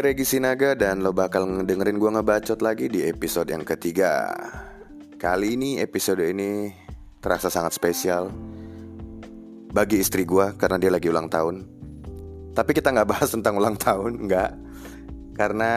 Regi 0.00 0.24
Sinaga 0.24 0.72
dan 0.72 1.04
lo 1.04 1.12
bakal 1.12 1.44
ngedengerin 1.44 2.00
gue 2.00 2.10
ngebacot 2.16 2.64
lagi 2.64 2.88
di 2.88 3.04
episode 3.04 3.52
yang 3.52 3.68
ketiga. 3.68 4.32
Kali 5.20 5.60
ini 5.60 5.76
episode 5.76 6.24
ini 6.24 6.72
terasa 7.20 7.52
sangat 7.52 7.76
spesial 7.76 8.32
Bagi 9.68 10.00
istri 10.00 10.24
gue 10.24 10.56
karena 10.56 10.80
dia 10.80 10.88
lagi 10.88 11.12
ulang 11.12 11.28
tahun. 11.28 11.68
Tapi 12.56 12.70
kita 12.72 12.96
gak 12.96 13.08
bahas 13.12 13.28
tentang 13.28 13.60
ulang 13.60 13.76
tahun, 13.76 14.24
nggak. 14.24 14.50
Karena 15.36 15.72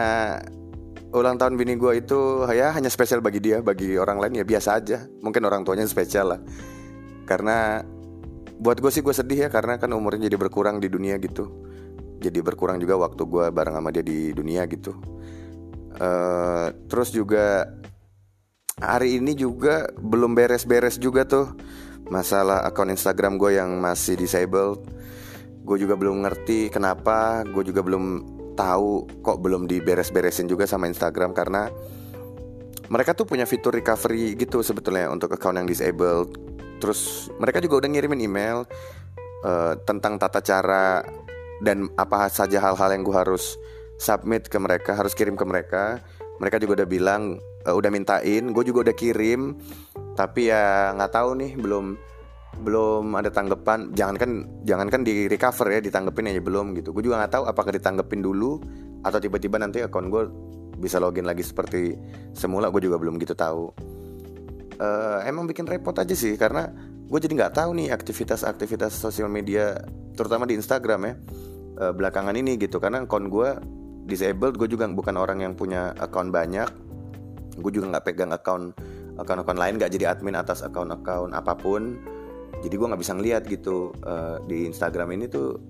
ulang 1.12 1.36
tahun 1.36 1.60
bini 1.60 1.76
gue 1.76 2.00
itu 2.00 2.48
ya 2.48 2.72
hanya 2.72 2.88
spesial 2.88 3.20
bagi 3.20 3.44
dia 3.44 3.60
Bagi 3.60 4.00
orang 4.00 4.24
lain 4.24 4.40
ya 4.40 4.44
biasa 4.48 4.80
aja. 4.80 5.04
Mungkin 5.20 5.44
orang 5.44 5.68
tuanya 5.68 5.84
spesial 5.84 6.32
lah. 6.32 6.40
Karena 7.28 7.84
buat 8.56 8.80
gue 8.80 8.88
sih 8.88 9.04
gue 9.04 9.12
sedih 9.12 9.44
ya 9.44 9.48
Karena 9.52 9.76
kan 9.76 9.92
umurnya 9.92 10.32
jadi 10.32 10.40
berkurang 10.40 10.80
di 10.80 10.88
dunia 10.88 11.20
gitu 11.20 11.63
jadi 12.24 12.40
berkurang 12.40 12.80
juga 12.80 12.96
waktu 12.96 13.22
gue 13.28 13.46
bareng 13.52 13.76
sama 13.76 13.92
dia 13.92 14.00
di 14.00 14.32
dunia 14.32 14.64
gitu. 14.64 14.96
Uh, 15.94 16.74
terus 16.90 17.14
juga 17.14 17.70
hari 18.80 19.20
ini 19.22 19.36
juga 19.38 19.86
belum 19.94 20.34
beres-beres 20.34 20.98
juga 20.98 21.22
tuh 21.22 21.54
masalah 22.10 22.66
akun 22.66 22.90
Instagram 22.90 23.38
gue 23.38 23.60
yang 23.60 23.78
masih 23.78 24.18
disabled 24.18 24.82
gue 25.64 25.76
juga 25.80 25.96
belum 25.96 26.26
ngerti 26.26 26.68
kenapa 26.68 27.46
gue 27.46 27.64
juga 27.64 27.80
belum 27.80 28.34
tahu 28.54 29.22
kok 29.24 29.38
belum 29.40 29.64
diberes-beresin 29.66 30.46
juga 30.46 30.68
sama 30.68 30.86
Instagram 30.86 31.32
karena 31.32 31.72
mereka 32.92 33.16
tuh 33.16 33.24
punya 33.24 33.48
fitur 33.48 33.72
recovery 33.72 34.36
gitu 34.36 34.60
sebetulnya 34.60 35.08
untuk 35.08 35.32
account 35.32 35.56
yang 35.56 35.68
disabled. 35.68 36.36
Terus 36.78 37.32
mereka 37.40 37.58
juga 37.64 37.84
udah 37.84 37.90
ngirimin 37.90 38.20
email 38.28 38.68
uh, 39.42 39.74
tentang 39.88 40.20
tata 40.20 40.44
cara 40.44 41.00
dan 41.62 41.92
apa 41.94 42.26
saja 42.32 42.58
hal-hal 42.58 42.90
yang 42.90 43.06
gue 43.06 43.14
harus 43.14 43.54
submit 44.00 44.50
ke 44.50 44.58
mereka 44.58 44.98
harus 44.98 45.14
kirim 45.14 45.38
ke 45.38 45.44
mereka 45.46 46.02
mereka 46.38 46.58
juga 46.58 46.82
udah 46.82 46.88
bilang 46.88 47.22
uh, 47.66 47.74
udah 47.74 47.90
mintain 47.90 48.42
gue 48.50 48.64
juga 48.64 48.90
udah 48.90 48.96
kirim. 48.96 49.54
Tapi 50.14 50.50
ya 50.50 50.94
nggak 50.94 51.12
tahu 51.14 51.30
nih 51.38 51.52
belum 51.58 51.86
belum 52.62 53.04
ada 53.18 53.30
tanggapan. 53.30 53.90
Jangan 53.94 54.16
kan 54.18 54.30
jangan 54.62 54.88
kan 54.90 55.00
di 55.02 55.26
recover 55.26 55.74
ya 55.74 55.80
ditanggepin 55.82 56.30
aja 56.30 56.42
belum 56.42 56.74
gitu. 56.78 56.94
Gue 56.94 57.02
juga 57.06 57.22
nggak 57.22 57.32
tahu 57.40 57.44
apakah 57.50 57.72
ditanggepin 57.74 58.22
dulu 58.22 58.62
atau 59.04 59.18
tiba-tiba 59.20 59.60
nanti 59.60 59.82
akun 59.82 60.08
gue 60.08 60.22
bisa 60.78 60.98
login 60.98 61.26
lagi 61.26 61.46
seperti 61.46 61.94
semula 62.34 62.70
gue 62.70 62.82
juga 62.82 62.98
belum 62.98 63.18
gitu 63.22 63.34
tahu. 63.34 63.70
Uh, 64.74 65.22
emang 65.22 65.46
bikin 65.46 65.70
repot 65.70 65.94
aja 65.94 66.14
sih 66.18 66.34
karena 66.34 66.66
gue 67.04 67.18
jadi 67.20 67.32
nggak 67.36 67.54
tahu 67.60 67.70
nih 67.76 67.92
aktivitas-aktivitas 67.92 68.96
sosial 68.96 69.28
media 69.28 69.76
terutama 70.16 70.48
di 70.48 70.56
Instagram 70.56 71.00
ya 71.04 71.14
uh, 71.80 71.92
belakangan 71.92 72.34
ini 72.34 72.56
gitu. 72.56 72.80
Karena 72.80 73.04
akun 73.04 73.28
gue 73.28 73.50
disabled 74.08 74.56
gue 74.56 74.68
juga 74.68 74.88
bukan 74.88 75.16
orang 75.16 75.44
yang 75.44 75.52
punya 75.56 75.92
akun 76.00 76.32
banyak. 76.32 76.68
Gue 77.60 77.70
juga 77.70 77.94
nggak 77.94 78.04
pegang 78.04 78.32
akun 78.34 78.74
akun-akun 79.14 79.54
lain 79.54 79.78
nggak 79.78 79.94
jadi 79.94 80.16
admin 80.16 80.34
atas 80.34 80.64
akun-akun 80.64 81.36
apa 81.36 81.54
pun. 81.54 81.98
Jadi 82.64 82.74
gue 82.80 82.86
nggak 82.88 83.02
bisa 83.02 83.12
ngeliat 83.12 83.42
gitu 83.46 83.92
uh, 84.08 84.40
di 84.48 84.64
Instagram 84.64 85.12
ini 85.12 85.28
tuh 85.28 85.60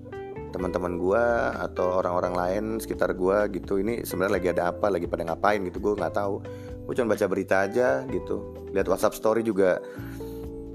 teman-teman 0.55 0.95
gue 0.95 1.23
atau 1.67 1.99
orang-orang 1.99 2.33
lain 2.33 2.63
sekitar 2.79 3.11
gue 3.11 3.59
gitu. 3.59 3.83
Ini 3.83 4.07
sebenarnya 4.07 4.33
lagi 4.39 4.47
ada 4.55 4.63
apa 4.71 4.87
lagi 4.87 5.03
pada 5.03 5.27
ngapain 5.27 5.59
gitu 5.67 5.83
gue 5.83 5.93
nggak 5.99 6.15
tahu. 6.15 6.39
Gue 6.87 6.93
cuma 6.95 7.11
baca 7.11 7.25
berita 7.27 7.67
aja 7.67 8.07
gitu. 8.07 8.55
Lihat 8.71 8.87
WhatsApp 8.87 9.19
story 9.19 9.43
juga 9.43 9.83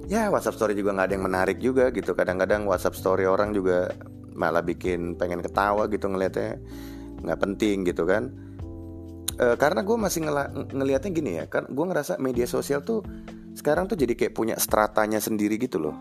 ya 0.06 0.30
WhatsApp 0.30 0.56
story 0.56 0.74
juga 0.78 0.96
nggak 0.96 1.06
ada 1.10 1.14
yang 1.18 1.26
menarik 1.26 1.58
juga 1.58 1.90
gitu. 1.90 2.14
Kadang-kadang 2.14 2.64
WhatsApp 2.64 2.96
story 2.96 3.26
orang 3.26 3.52
juga 3.52 3.92
malah 4.32 4.64
bikin 4.64 5.20
pengen 5.20 5.44
ketawa 5.44 5.90
gitu 5.90 6.08
ngelihatnya 6.08 6.56
nggak 7.20 7.38
penting 7.40 7.84
gitu 7.84 8.08
kan. 8.08 8.32
E, 9.36 9.56
karena 9.60 9.84
gue 9.84 9.96
masih 9.98 10.24
ngel 10.24 10.38
ngelihatnya 10.72 11.10
gini 11.12 11.30
ya 11.40 11.44
kan 11.50 11.68
gue 11.68 11.84
ngerasa 11.84 12.16
media 12.16 12.48
sosial 12.48 12.80
tuh 12.80 13.04
sekarang 13.52 13.90
tuh 13.90 13.98
jadi 13.98 14.16
kayak 14.16 14.32
punya 14.32 14.56
stratanya 14.56 15.20
sendiri 15.20 15.60
gitu 15.60 15.82
loh. 15.82 15.96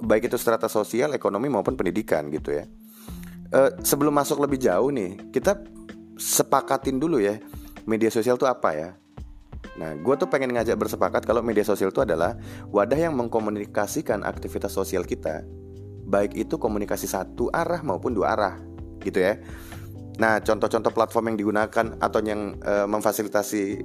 Baik 0.00 0.32
itu 0.32 0.36
strata 0.40 0.68
sosial 0.68 1.12
ekonomi 1.12 1.48
maupun 1.48 1.76
pendidikan 1.76 2.28
gitu 2.28 2.52
ya. 2.52 2.64
E, 3.48 3.60
sebelum 3.80 4.12
masuk 4.12 4.42
lebih 4.42 4.60
jauh 4.60 4.92
nih 4.92 5.32
kita 5.32 5.56
sepakatin 6.14 7.02
dulu 7.02 7.18
ya 7.18 7.40
media 7.84 8.08
sosial 8.08 8.38
tuh 8.38 8.48
apa 8.48 8.70
ya 8.74 8.90
Nah, 9.74 9.98
gue 9.98 10.14
tuh 10.14 10.30
pengen 10.30 10.54
ngajak 10.54 10.78
bersepakat 10.78 11.26
kalau 11.26 11.42
media 11.42 11.66
sosial 11.66 11.90
itu 11.90 11.98
adalah 11.98 12.38
wadah 12.70 12.98
yang 12.98 13.18
mengkomunikasikan 13.18 14.22
aktivitas 14.22 14.70
sosial 14.70 15.02
kita 15.02 15.42
baik 16.04 16.36
itu 16.36 16.60
komunikasi 16.60 17.08
satu 17.08 17.48
arah 17.50 17.80
maupun 17.80 18.12
dua 18.12 18.36
arah 18.36 18.54
gitu 19.00 19.20
ya. 19.20 19.40
Nah, 20.20 20.38
contoh-contoh 20.38 20.94
platform 20.94 21.34
yang 21.34 21.38
digunakan 21.40 21.86
atau 21.98 22.20
yang 22.22 22.54
e, 22.62 22.86
memfasilitasi 22.86 23.82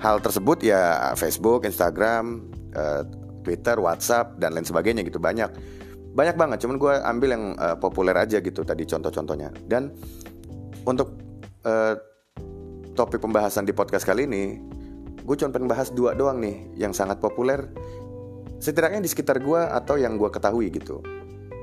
hal 0.00 0.16
tersebut 0.24 0.64
ya 0.64 1.12
Facebook, 1.18 1.68
Instagram, 1.68 2.48
e, 2.72 2.84
Twitter, 3.44 3.76
WhatsApp 3.76 4.40
dan 4.40 4.56
lain 4.56 4.64
sebagainya 4.64 5.04
gitu 5.04 5.20
banyak. 5.20 5.52
Banyak 6.16 6.40
banget, 6.40 6.58
cuman 6.64 6.80
gue 6.80 6.94
ambil 7.04 7.28
yang 7.36 7.44
e, 7.52 7.66
populer 7.76 8.16
aja 8.16 8.40
gitu 8.40 8.64
tadi 8.64 8.88
contoh-contohnya. 8.88 9.52
Dan 9.68 9.92
untuk 10.88 11.20
e, 11.68 12.00
topik 12.96 13.20
pembahasan 13.20 13.68
di 13.68 13.76
podcast 13.76 14.08
kali 14.08 14.24
ini, 14.24 14.56
gue 15.28 15.36
cuma 15.36 15.52
pengen 15.52 15.68
bahas 15.68 15.92
dua 15.92 16.16
doang 16.16 16.40
nih 16.40 16.72
yang 16.80 16.96
sangat 16.96 17.20
populer 17.20 17.68
setidaknya 18.64 19.04
di 19.04 19.10
sekitar 19.12 19.44
gue 19.44 19.60
atau 19.60 20.00
yang 20.00 20.16
gue 20.16 20.32
ketahui 20.32 20.72
gitu 20.72 21.04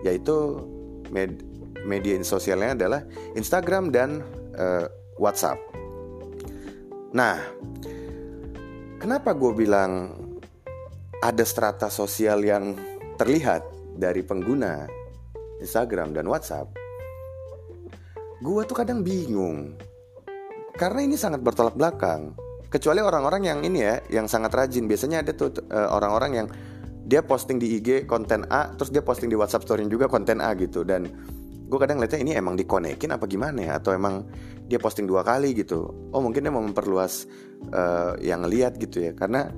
yaitu 0.05 0.61
med 1.09 1.41
media 1.85 2.17
sosialnya 2.21 2.77
adalah 2.77 3.01
Instagram 3.37 3.93
dan 3.93 4.25
uh, 4.57 4.89
WhatsApp. 5.21 5.61
Nah, 7.15 7.39
kenapa 8.99 9.31
gue 9.37 9.53
bilang 9.53 10.11
ada 11.21 11.45
strata 11.47 11.87
sosial 11.87 12.43
yang 12.43 12.75
terlihat 13.15 13.63
dari 13.95 14.25
pengguna 14.25 14.89
Instagram 15.63 16.11
dan 16.11 16.27
WhatsApp? 16.27 16.67
Gue 18.43 18.61
tuh 18.67 18.75
kadang 18.75 18.99
bingung 19.05 19.79
karena 20.75 21.07
ini 21.07 21.15
sangat 21.15 21.39
bertolak 21.39 21.77
belakang. 21.79 22.35
Kecuali 22.69 22.99
orang-orang 22.99 23.43
yang 23.45 23.59
ini 23.63 23.79
ya, 23.81 23.95
yang 24.09 24.25
sangat 24.25 24.51
rajin. 24.53 24.89
Biasanya 24.89 25.23
ada 25.23 25.31
tuh 25.31 25.53
uh, 25.69 25.89
orang-orang 25.93 26.31
yang 26.43 26.47
dia 27.05 27.21
posting 27.21 27.61
di 27.61 27.77
IG 27.77 28.09
konten 28.09 28.49
A 28.49 28.73
terus 28.73 28.89
dia 28.89 29.05
posting 29.05 29.29
di 29.29 29.37
WhatsApp 29.37 29.69
story 29.69 29.85
juga 29.85 30.09
konten 30.09 30.41
A 30.41 30.57
gitu. 30.57 30.81
Dan 30.81 31.05
gue 31.65 31.79
kadang 31.81 32.01
lihatnya 32.01 32.21
ini 32.21 32.31
emang 32.33 32.57
dikonekin 32.57 33.13
apa 33.13 33.25
gimana 33.29 33.59
ya? 33.61 33.71
Atau 33.77 33.93
emang 33.93 34.25
dia 34.65 34.81
posting 34.81 35.05
dua 35.05 35.21
kali 35.21 35.53
gitu. 35.53 36.09
Oh 36.11 36.21
mungkin 36.21 36.41
dia 36.41 36.53
mau 36.53 36.65
memperluas 36.65 37.29
uh, 37.71 38.17
yang 38.19 38.43
lihat 38.49 38.81
gitu 38.81 39.05
ya. 39.05 39.11
Karena 39.13 39.53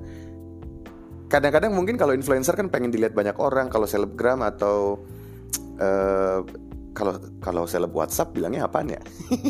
kadang-kadang 1.32 1.72
mungkin 1.72 1.96
kalau 1.96 2.12
influencer 2.12 2.52
kan 2.52 2.68
pengen 2.68 2.92
dilihat 2.92 3.16
banyak 3.16 3.36
orang. 3.40 3.72
Kalau 3.72 3.88
selebgram 3.88 4.44
atau 4.44 5.00
uh, 5.80 6.44
kalau 6.92 7.14
kalau 7.40 7.64
seleb 7.64 7.94
WhatsApp 7.96 8.36
bilangnya 8.36 8.68
apaan 8.68 8.92
ya? 8.92 9.00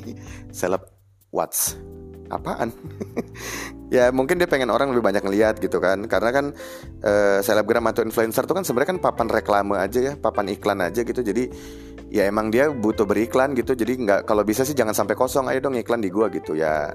Seleb 0.59 0.85
Whats 1.33 1.77
apaan? 2.31 2.73
Ya 3.89 4.13
mungkin 4.13 4.37
dia 4.37 4.45
pengen 4.45 4.69
orang 4.69 4.93
lebih 4.93 5.01
banyak 5.01 5.25
ngeliat 5.25 5.65
gitu 5.65 5.81
kan. 5.81 6.05
Karena 6.05 6.29
kan 6.29 6.53
uh, 7.01 7.41
selebgram 7.41 7.89
atau 7.89 8.05
influencer 8.05 8.45
tuh 8.45 8.53
kan 8.53 8.65
sebenarnya 8.65 8.97
kan 8.97 9.01
papan 9.01 9.29
reklame 9.33 9.81
aja 9.81 10.01
ya 10.01 10.15
papan 10.21 10.53
iklan 10.53 10.85
aja 10.85 11.01
gitu. 11.09 11.25
Jadi 11.25 11.49
ya 12.13 12.29
emang 12.29 12.53
dia 12.53 12.69
butuh 12.69 13.09
beriklan 13.09 13.57
gitu. 13.57 13.73
Jadi 13.73 14.05
nggak 14.05 14.29
kalau 14.29 14.45
bisa 14.45 14.69
sih 14.69 14.77
jangan 14.77 14.93
sampai 14.93 15.17
kosong 15.17 15.49
ayo 15.49 15.65
dong 15.65 15.77
iklan 15.81 16.05
di 16.05 16.13
gua 16.13 16.29
gitu. 16.29 16.53
Ya 16.53 16.93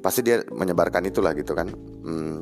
pasti 0.00 0.24
dia 0.24 0.40
menyebarkan 0.48 1.04
itulah 1.04 1.36
gitu 1.36 1.52
kan. 1.52 1.68
Hmm. 2.04 2.40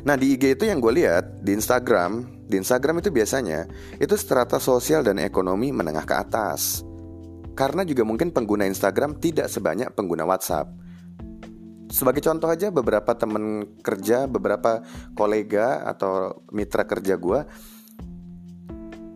nah 0.00 0.16
di 0.16 0.32
IG 0.32 0.56
itu 0.56 0.64
yang 0.64 0.80
gue 0.80 0.96
lihat 0.96 1.44
di 1.44 1.52
Instagram 1.52 2.24
di 2.48 2.56
Instagram 2.56 3.04
itu 3.04 3.12
biasanya 3.12 3.68
itu 4.00 4.16
strata 4.16 4.56
sosial 4.56 5.04
dan 5.04 5.20
ekonomi 5.20 5.74
menengah 5.74 6.08
ke 6.08 6.14
atas. 6.16 6.80
Karena 7.52 7.84
juga 7.84 8.08
mungkin 8.08 8.32
pengguna 8.32 8.64
Instagram 8.64 9.20
tidak 9.20 9.52
sebanyak 9.52 9.92
pengguna 9.92 10.24
WhatsApp 10.24 10.79
sebagai 11.90 12.22
contoh 12.22 12.46
aja 12.46 12.70
beberapa 12.70 13.12
temen 13.18 13.66
kerja, 13.82 14.30
beberapa 14.30 14.86
kolega 15.18 15.82
atau 15.84 16.40
mitra 16.54 16.86
kerja 16.86 17.18
gue 17.18 17.40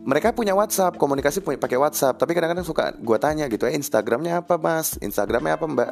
mereka 0.05 0.37
punya 0.37 0.53
WhatsApp, 0.53 1.01
komunikasi 1.01 1.41
punya 1.41 1.57
pakai 1.57 1.81
WhatsApp, 1.81 2.21
tapi 2.21 2.37
kadang-kadang 2.37 2.69
suka 2.69 2.93
gue 2.93 3.17
tanya 3.17 3.49
gitu, 3.49 3.65
eh 3.65 3.73
Instagramnya 3.73 4.45
apa 4.45 4.61
mas, 4.61 5.01
Instagramnya 5.01 5.57
apa 5.57 5.65
mbak? 5.65 5.91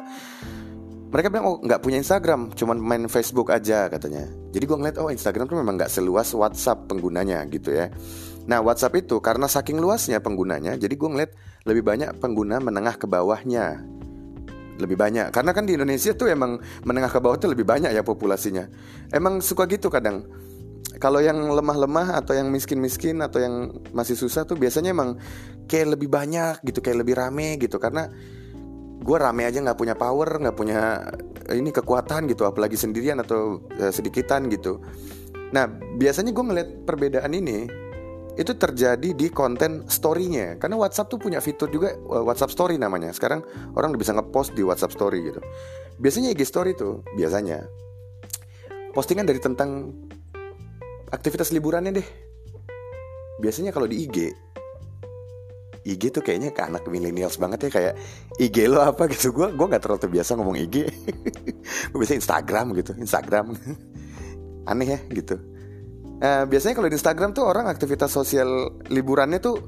Mereka 1.09 1.29
bilang 1.33 1.45
oh 1.49 1.57
nggak 1.61 1.81
punya 1.81 1.97
Instagram, 1.97 2.53
cuman 2.53 2.77
main 2.77 3.05
Facebook 3.09 3.49
aja 3.49 3.89
katanya. 3.89 4.29
Jadi 4.53 4.63
gue 4.69 4.77
ngeliat 4.77 4.97
oh 5.01 5.09
Instagram 5.09 5.49
tuh 5.49 5.57
memang 5.57 5.81
nggak 5.81 5.89
seluas 5.89 6.29
WhatsApp 6.33 6.85
penggunanya 6.85 7.41
gitu 7.49 7.73
ya. 7.73 7.89
Nah 8.45 8.61
WhatsApp 8.61 9.01
itu 9.01 9.17
karena 9.17 9.49
saking 9.49 9.81
luasnya 9.81 10.21
penggunanya, 10.21 10.77
jadi 10.77 10.93
gue 10.93 11.09
ngeliat 11.09 11.31
lebih 11.65 11.81
banyak 11.81 12.13
pengguna 12.21 12.61
menengah 12.61 13.01
ke 13.01 13.09
bawahnya 13.09 13.81
lebih 14.77 14.97
banyak. 14.97 15.29
Karena 15.29 15.51
kan 15.53 15.67
di 15.67 15.77
Indonesia 15.77 16.13
tuh 16.13 16.29
emang 16.29 16.57
menengah 16.85 17.11
ke 17.11 17.19
bawah 17.21 17.37
tuh 17.37 17.51
lebih 17.53 17.65
banyak 17.67 17.93
ya 17.93 18.01
populasinya. 18.01 18.65
Emang 19.13 19.43
suka 19.43 19.69
gitu 19.69 19.89
kadang. 19.93 20.25
Kalau 21.01 21.19
yang 21.19 21.35
lemah-lemah 21.51 22.21
atau 22.23 22.37
yang 22.37 22.53
miskin-miskin 22.53 23.19
atau 23.19 23.41
yang 23.41 23.55
masih 23.91 24.15
susah 24.15 24.47
tuh 24.47 24.55
biasanya 24.55 24.93
emang 24.93 25.19
kayak 25.67 25.97
lebih 25.97 26.07
banyak 26.07 26.63
gitu 26.63 26.79
kayak 26.79 27.03
lebih 27.03 27.17
rame 27.17 27.59
gitu. 27.59 27.75
Karena 27.81 28.07
gue 29.03 29.17
rame 29.19 29.43
aja 29.43 29.59
nggak 29.59 29.75
punya 29.75 29.95
power 29.99 30.39
nggak 30.39 30.55
punya 30.55 31.11
eh, 31.51 31.59
ini 31.59 31.75
kekuatan 31.75 32.23
gitu 32.31 32.47
apalagi 32.47 32.79
sendirian 32.79 33.19
atau 33.19 33.59
uh, 33.75 33.91
sedikitan 33.91 34.47
gitu. 34.47 34.79
Nah 35.51 35.67
biasanya 35.99 36.31
gue 36.31 36.45
ngeliat 36.45 36.69
perbedaan 36.87 37.31
ini 37.35 37.82
itu 38.33 38.57
terjadi 38.57 39.13
di 39.13 39.27
konten 39.29 39.85
story-nya. 39.85 40.57
Karena 40.57 40.77
WhatsApp 40.77 41.09
tuh 41.13 41.21
punya 41.21 41.37
fitur 41.37 41.69
juga 41.69 41.93
WhatsApp 42.01 42.53
Story 42.53 42.75
namanya. 42.81 43.13
Sekarang 43.13 43.45
orang 43.77 43.93
udah 43.93 44.01
bisa 44.01 44.13
ngepost 44.17 44.57
di 44.57 44.65
WhatsApp 44.65 44.93
Story 44.93 45.29
gitu. 45.29 45.39
Biasanya 46.01 46.33
IG 46.33 46.41
Story 46.49 46.73
tuh 46.73 47.05
biasanya 47.13 47.61
postingan 48.97 49.29
dari 49.29 49.37
tentang 49.37 49.93
aktivitas 51.13 51.53
liburannya 51.53 51.93
deh. 51.93 52.07
Biasanya 53.37 53.69
kalau 53.69 53.85
di 53.85 54.05
IG 54.05 54.17
IG 55.83 56.15
tuh 56.15 56.23
kayaknya 56.23 56.55
ke 56.55 56.63
anak 56.63 56.87
millennials 56.87 57.35
banget 57.35 57.67
ya 57.67 57.69
kayak 57.69 57.93
IG 58.39 58.71
lo 58.71 58.81
apa? 58.81 59.05
Gitu. 59.11 59.35
Gue 59.35 59.51
gue 59.51 59.67
nggak 59.67 59.83
terlalu 59.83 59.99
terbiasa 60.09 60.39
ngomong 60.39 60.57
IG. 60.57 60.89
Gue 61.91 61.99
biasa 61.99 62.15
Instagram 62.17 62.71
gitu 62.79 62.95
Instagram. 62.95 63.53
Aneh 64.71 64.95
ya 64.95 64.99
gitu 65.11 65.35
nah, 66.23 66.47
biasanya 66.47 66.79
kalau 66.79 66.87
di 66.87 66.95
Instagram 66.95 67.35
tuh 67.35 67.43
orang 67.43 67.67
aktivitas 67.67 68.15
sosial 68.15 68.79
liburannya 68.87 69.43
tuh 69.43 69.59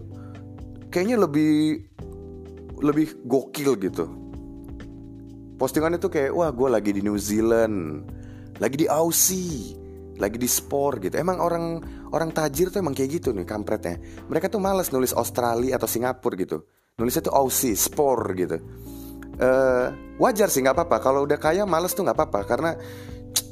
kayaknya 0.87 1.27
lebih 1.27 1.83
lebih 2.79 3.19
gokil 3.27 3.75
gitu 3.83 4.07
postingannya 5.59 5.99
tuh 5.99 6.11
kayak 6.11 6.31
wah 6.31 6.51
gue 6.55 6.67
lagi 6.71 6.95
di 6.95 7.03
New 7.03 7.19
Zealand 7.19 8.07
lagi 8.63 8.79
di 8.79 8.87
Aussie 8.87 9.85
lagi 10.15 10.37
di 10.39 10.47
sport 10.47 11.03
gitu. 11.03 11.15
Emang 11.19 11.43
orang 11.43 11.83
orang 12.15 12.31
tajir 12.31 12.71
tuh 12.71 12.79
emang 12.79 12.95
kayak 12.95 13.19
gitu 13.21 13.35
nih 13.35 13.43
kampretnya. 13.43 13.99
Mereka 14.31 14.47
tuh 14.47 14.63
males 14.63 14.91
nulis 14.91 15.11
Australia 15.11 15.75
atau 15.75 15.87
Singapura 15.87 16.35
gitu. 16.39 16.63
Nulisnya 16.95 17.27
tuh 17.27 17.35
Aussie, 17.35 17.75
sport 17.75 18.31
gitu. 18.39 18.57
Uh, 19.35 19.91
wajar 20.15 20.47
sih 20.47 20.63
nggak 20.63 20.75
apa-apa. 20.79 20.97
Kalau 21.03 21.27
udah 21.27 21.35
kaya 21.35 21.67
males 21.67 21.91
tuh 21.91 22.07
nggak 22.07 22.15
apa-apa 22.15 22.39
karena 22.47 22.71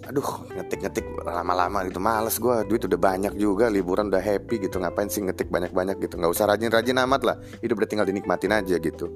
aduh 0.03 0.29
ngetik-ngetik 0.51 1.05
lama-lama 1.23 1.87
gitu. 1.87 1.99
Males 2.03 2.35
gue 2.35 2.55
duit 2.67 2.83
udah 2.83 2.99
banyak 2.99 3.33
juga 3.39 3.71
liburan 3.71 4.11
udah 4.11 4.19
happy 4.19 4.67
gitu. 4.67 4.83
Ngapain 4.83 5.07
sih 5.07 5.23
ngetik 5.23 5.47
banyak-banyak 5.47 5.97
gitu? 6.03 6.19
Nggak 6.19 6.31
usah 6.35 6.45
rajin-rajin 6.51 6.99
amat 7.07 7.21
lah. 7.23 7.35
Hidup 7.63 7.79
udah 7.79 7.89
tinggal 7.89 8.07
dinikmatin 8.07 8.51
aja 8.51 8.75
gitu. 8.77 9.15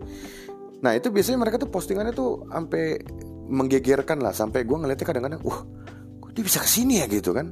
Nah 0.80 0.95
itu 0.95 1.12
biasanya 1.12 1.44
mereka 1.44 1.60
tuh 1.60 1.68
postingannya 1.68 2.13
tuh 2.16 2.48
sampai 2.48 3.04
menggegerkan 3.51 4.24
lah. 4.24 4.31
Sampai 4.31 4.63
gue 4.63 4.78
ngeliatnya 4.80 5.07
kadang-kadang 5.07 5.42
uh 5.44 5.60
dia 6.31 6.45
bisa 6.45 6.62
ke 6.62 6.69
sini 6.69 7.01
ya? 7.01 7.06
gitu 7.10 7.33
kan. 7.33 7.51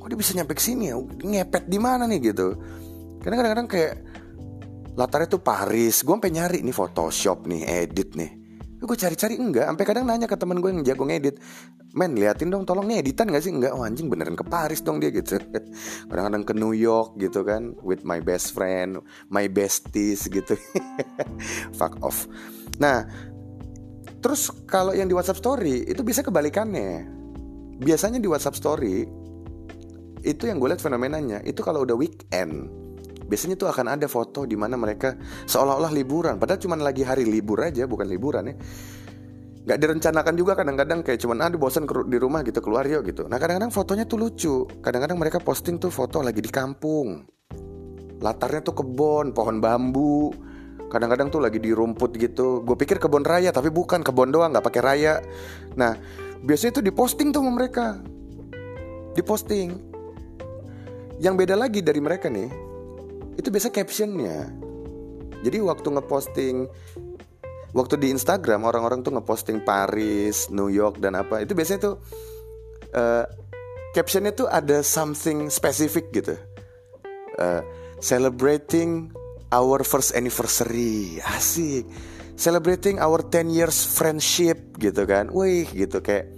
Kok 0.00 0.08
dia 0.08 0.18
bisa 0.18 0.32
nyampe 0.34 0.56
ke 0.56 0.62
sini 0.64 0.90
ya? 0.90 0.96
Ngepet 0.98 1.68
di 1.68 1.78
mana 1.78 2.08
nih? 2.08 2.32
gitu. 2.32 2.56
Karena 3.22 3.34
kadang-kadang 3.38 3.68
kayak 3.70 3.94
latarnya 4.98 5.28
tuh 5.30 5.42
Paris. 5.44 6.02
Gue 6.02 6.18
sampai 6.18 6.32
nyari 6.32 6.58
nih 6.66 6.74
Photoshop 6.74 7.46
nih 7.46 7.62
edit 7.86 8.18
nih 8.18 8.41
gue 8.86 8.98
cari-cari 8.98 9.34
enggak. 9.38 9.66
Sampai 9.68 9.84
kadang 9.86 10.04
nanya 10.06 10.26
ke 10.26 10.36
temen 10.36 10.58
gue 10.58 10.70
yang 10.70 10.82
jago 10.82 11.04
ngedit. 11.06 11.38
Men 11.92 12.16
liatin 12.16 12.48
dong 12.48 12.64
tolong 12.64 12.88
nih 12.88 13.04
editan 13.04 13.28
gak 13.28 13.44
sih? 13.44 13.52
Enggak. 13.52 13.72
Oh 13.76 13.86
anjing 13.86 14.08
beneran 14.08 14.34
ke 14.34 14.44
Paris 14.46 14.82
dong 14.82 14.98
dia 14.98 15.12
gitu. 15.12 15.38
Kadang-kadang 16.08 16.44
ke 16.44 16.54
New 16.56 16.74
York 16.74 17.16
gitu 17.20 17.46
kan 17.46 17.76
with 17.84 18.02
my 18.02 18.18
best 18.18 18.56
friend 18.56 19.02
my 19.28 19.46
besties 19.46 20.26
gitu. 20.26 20.56
Fuck 21.78 22.00
off. 22.02 22.26
Nah 22.80 23.06
terus 24.22 24.50
kalau 24.70 24.94
yang 24.94 25.10
di 25.10 25.14
WhatsApp 25.14 25.42
story 25.42 25.86
itu 25.86 26.00
bisa 26.02 26.24
kebalikannya. 26.24 27.22
Biasanya 27.82 28.22
di 28.22 28.30
WhatsApp 28.30 28.54
Story 28.54 29.02
itu 30.22 30.42
yang 30.46 30.62
gue 30.62 30.70
lihat 30.70 30.78
fenomenanya. 30.78 31.42
Itu 31.42 31.66
kalau 31.66 31.82
udah 31.82 31.98
weekend 31.98 32.81
biasanya 33.32 33.56
tuh 33.56 33.72
akan 33.72 33.96
ada 33.96 34.04
foto 34.12 34.44
di 34.44 34.60
mana 34.60 34.76
mereka 34.76 35.16
seolah-olah 35.48 35.88
liburan. 35.88 36.36
Padahal 36.36 36.60
cuma 36.60 36.76
lagi 36.76 37.00
hari 37.00 37.24
libur 37.24 37.64
aja 37.64 37.88
bukan 37.88 38.04
liburan 38.04 38.52
ya. 38.52 38.54
Nggak 39.62 39.78
direncanakan 39.80 40.34
juga 40.36 40.52
kadang-kadang 40.52 41.00
kayak 41.00 41.16
cuman 41.24 41.48
aduh 41.48 41.56
bosan 41.56 41.88
di 41.88 42.18
rumah 42.20 42.44
gitu 42.44 42.60
keluar 42.60 42.84
yuk 42.84 43.08
gitu. 43.08 43.24
Nah 43.32 43.40
kadang-kadang 43.40 43.72
fotonya 43.72 44.04
tuh 44.04 44.18
lucu. 44.20 44.54
Kadang-kadang 44.84 45.16
mereka 45.16 45.40
posting 45.40 45.80
tuh 45.80 45.88
foto 45.88 46.20
lagi 46.20 46.44
di 46.44 46.52
kampung. 46.52 47.24
Latarnya 48.20 48.60
tuh 48.60 48.84
kebun 48.84 49.32
pohon 49.32 49.64
bambu. 49.64 50.28
Kadang-kadang 50.92 51.32
tuh 51.32 51.40
lagi 51.40 51.56
di 51.56 51.72
rumput 51.72 52.20
gitu. 52.20 52.60
Gue 52.68 52.76
pikir 52.76 53.00
kebun 53.00 53.24
raya 53.24 53.48
tapi 53.48 53.72
bukan. 53.72 54.04
Kebun 54.04 54.28
doang 54.28 54.52
nggak 54.52 54.66
pakai 54.66 54.82
raya. 54.84 55.24
Nah 55.72 55.96
biasanya 56.44 56.76
itu 56.76 56.82
diposting 56.84 57.32
tuh 57.32 57.40
sama 57.40 57.56
mereka. 57.56 57.96
Diposting. 59.16 59.72
Yang 61.22 61.34
beda 61.38 61.54
lagi 61.56 61.80
dari 61.80 62.02
mereka 62.02 62.28
nih 62.28 62.71
itu 63.42 63.50
biasa 63.50 63.74
captionnya. 63.74 64.46
Jadi 65.42 65.58
waktu 65.58 65.88
ngeposting 65.90 66.70
waktu 67.74 67.94
di 67.98 68.14
Instagram 68.14 68.62
orang-orang 68.62 69.02
tuh 69.02 69.10
ngeposting 69.18 69.66
Paris 69.66 70.46
New 70.54 70.70
York 70.70 71.02
dan 71.02 71.18
apa. 71.18 71.42
Itu 71.42 71.58
biasanya 71.58 71.90
tuh 71.90 71.94
uh, 72.94 73.26
captionnya 73.90 74.30
tuh 74.30 74.46
ada 74.46 74.86
something 74.86 75.50
specific 75.50 76.14
gitu. 76.14 76.38
Uh, 77.34 77.66
celebrating 77.98 79.10
our 79.50 79.82
first 79.82 80.14
anniversary. 80.14 81.18
Asik. 81.26 81.90
Celebrating 82.38 83.02
our 83.02 83.26
10 83.26 83.50
years 83.50 83.82
friendship 83.82 84.78
gitu 84.78 85.02
kan. 85.02 85.34
Wih 85.34 85.66
gitu 85.74 85.98
kayak 85.98 86.30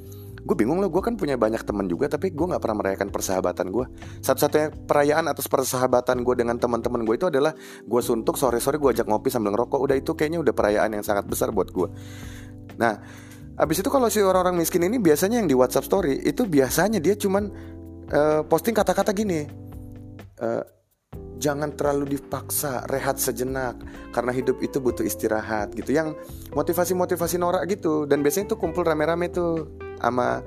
gue 0.44 0.56
bingung 0.56 0.76
loh 0.76 0.92
gue 0.92 1.00
kan 1.00 1.16
punya 1.16 1.40
banyak 1.40 1.64
teman 1.64 1.88
juga 1.88 2.12
tapi 2.12 2.28
gue 2.28 2.46
nggak 2.46 2.60
pernah 2.60 2.76
merayakan 2.84 3.08
persahabatan 3.08 3.72
gue 3.72 3.86
satu-satunya 4.20 4.68
perayaan 4.84 5.24
atas 5.32 5.48
persahabatan 5.48 6.20
gue 6.20 6.34
dengan 6.36 6.60
teman-teman 6.60 7.00
gue 7.08 7.16
itu 7.16 7.26
adalah 7.32 7.56
gue 7.80 8.00
suntuk 8.04 8.36
sore-sore 8.36 8.76
gue 8.76 8.90
ajak 8.92 9.08
ngopi 9.08 9.32
sambil 9.32 9.56
ngerokok. 9.56 9.80
Udah 9.80 9.96
itu 9.96 10.12
kayaknya 10.12 10.44
udah 10.44 10.52
perayaan 10.52 11.00
yang 11.00 11.04
sangat 11.04 11.24
besar 11.24 11.48
buat 11.48 11.72
gue 11.72 11.88
nah 12.76 13.00
abis 13.56 13.80
itu 13.80 13.88
kalau 13.88 14.10
si 14.12 14.20
orang-orang 14.20 14.60
miskin 14.60 14.84
ini 14.84 15.00
biasanya 15.00 15.40
yang 15.40 15.48
di 15.48 15.56
WhatsApp 15.56 15.88
Story 15.88 16.20
itu 16.26 16.44
biasanya 16.44 17.00
dia 17.00 17.16
cuman 17.16 17.48
uh, 18.12 18.42
posting 18.44 18.74
kata-kata 18.76 19.14
gini 19.14 19.46
uh, 20.42 20.64
jangan 21.38 21.74
terlalu 21.74 22.18
dipaksa 22.18 22.86
rehat 22.88 23.20
sejenak 23.20 23.76
karena 24.14 24.32
hidup 24.32 24.58
itu 24.64 24.80
butuh 24.80 25.04
istirahat 25.04 25.74
gitu. 25.76 25.92
Yang 25.92 26.16
motivasi-motivasi 26.54 27.36
norak 27.36 27.68
gitu. 27.68 28.08
Dan 28.08 28.24
biasanya 28.24 28.54
itu 28.54 28.56
kumpul 28.56 28.86
rame-rame 28.86 29.28
tuh 29.28 29.68
sama 30.04 30.44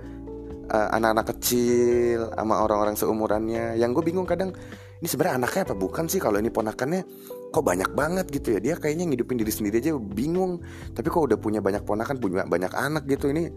uh, 0.70 0.88
anak-anak 0.94 1.26
kecil 1.36 2.30
sama 2.34 2.62
orang-orang 2.62 2.96
seumurannya 2.96 3.76
yang 3.82 3.92
gue 3.92 4.04
bingung 4.06 4.30
kadang 4.30 4.54
ini 4.98 5.08
sebenarnya 5.10 5.42
anaknya 5.42 5.62
apa 5.70 5.76
bukan 5.78 6.06
sih 6.10 6.18
kalau 6.22 6.38
ini 6.42 6.50
ponakannya 6.50 7.02
kok 7.50 7.64
banyak 7.64 7.90
banget 7.94 8.26
gitu 8.34 8.58
ya 8.58 8.60
dia 8.62 8.76
kayaknya 8.78 9.10
ngidupin 9.10 9.38
diri 9.38 9.54
sendiri 9.54 9.82
aja 9.82 9.94
bingung 9.98 10.62
tapi 10.94 11.08
kok 11.10 11.34
udah 11.34 11.38
punya 11.38 11.62
banyak 11.62 11.86
ponakan 11.86 12.18
punya 12.18 12.46
banyak 12.46 12.74
anak 12.74 13.06
gitu 13.10 13.30
ini 13.30 13.50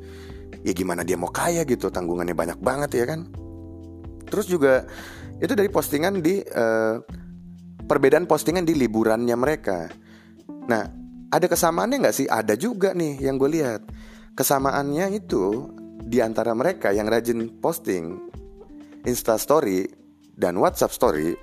ya 0.65 0.73
gimana 0.77 1.05
dia 1.05 1.17
mau 1.17 1.33
kaya 1.33 1.65
gitu 1.65 1.89
tanggungannya 1.89 2.37
banyak 2.37 2.59
banget 2.61 2.91
ya 2.97 3.05
kan 3.09 3.29
terus 4.29 4.47
juga 4.47 4.85
itu 5.41 5.57
dari 5.57 5.73
postingan 5.73 6.21
di 6.21 6.45
uh, 6.45 7.01
perbedaan 7.91 8.31
postingan 8.31 8.63
di 8.63 8.79
liburannya 8.79 9.35
mereka. 9.35 9.91
Nah, 10.71 10.87
ada 11.33 11.47
kesamaannya 11.51 12.07
nggak 12.07 12.15
sih? 12.15 12.31
Ada 12.31 12.55
juga 12.55 12.95
nih 12.95 13.19
yang 13.25 13.35
gue 13.35 13.51
lihat. 13.51 13.83
Kesamaannya 14.39 15.19
itu 15.19 15.75
di 16.11 16.19
antara 16.19 16.51
mereka 16.59 16.91
yang 16.91 17.07
rajin 17.07 17.63
posting 17.63 18.19
Insta 19.07 19.39
Story 19.39 19.87
dan 20.35 20.59
WhatsApp 20.59 20.91
Story 20.91 21.39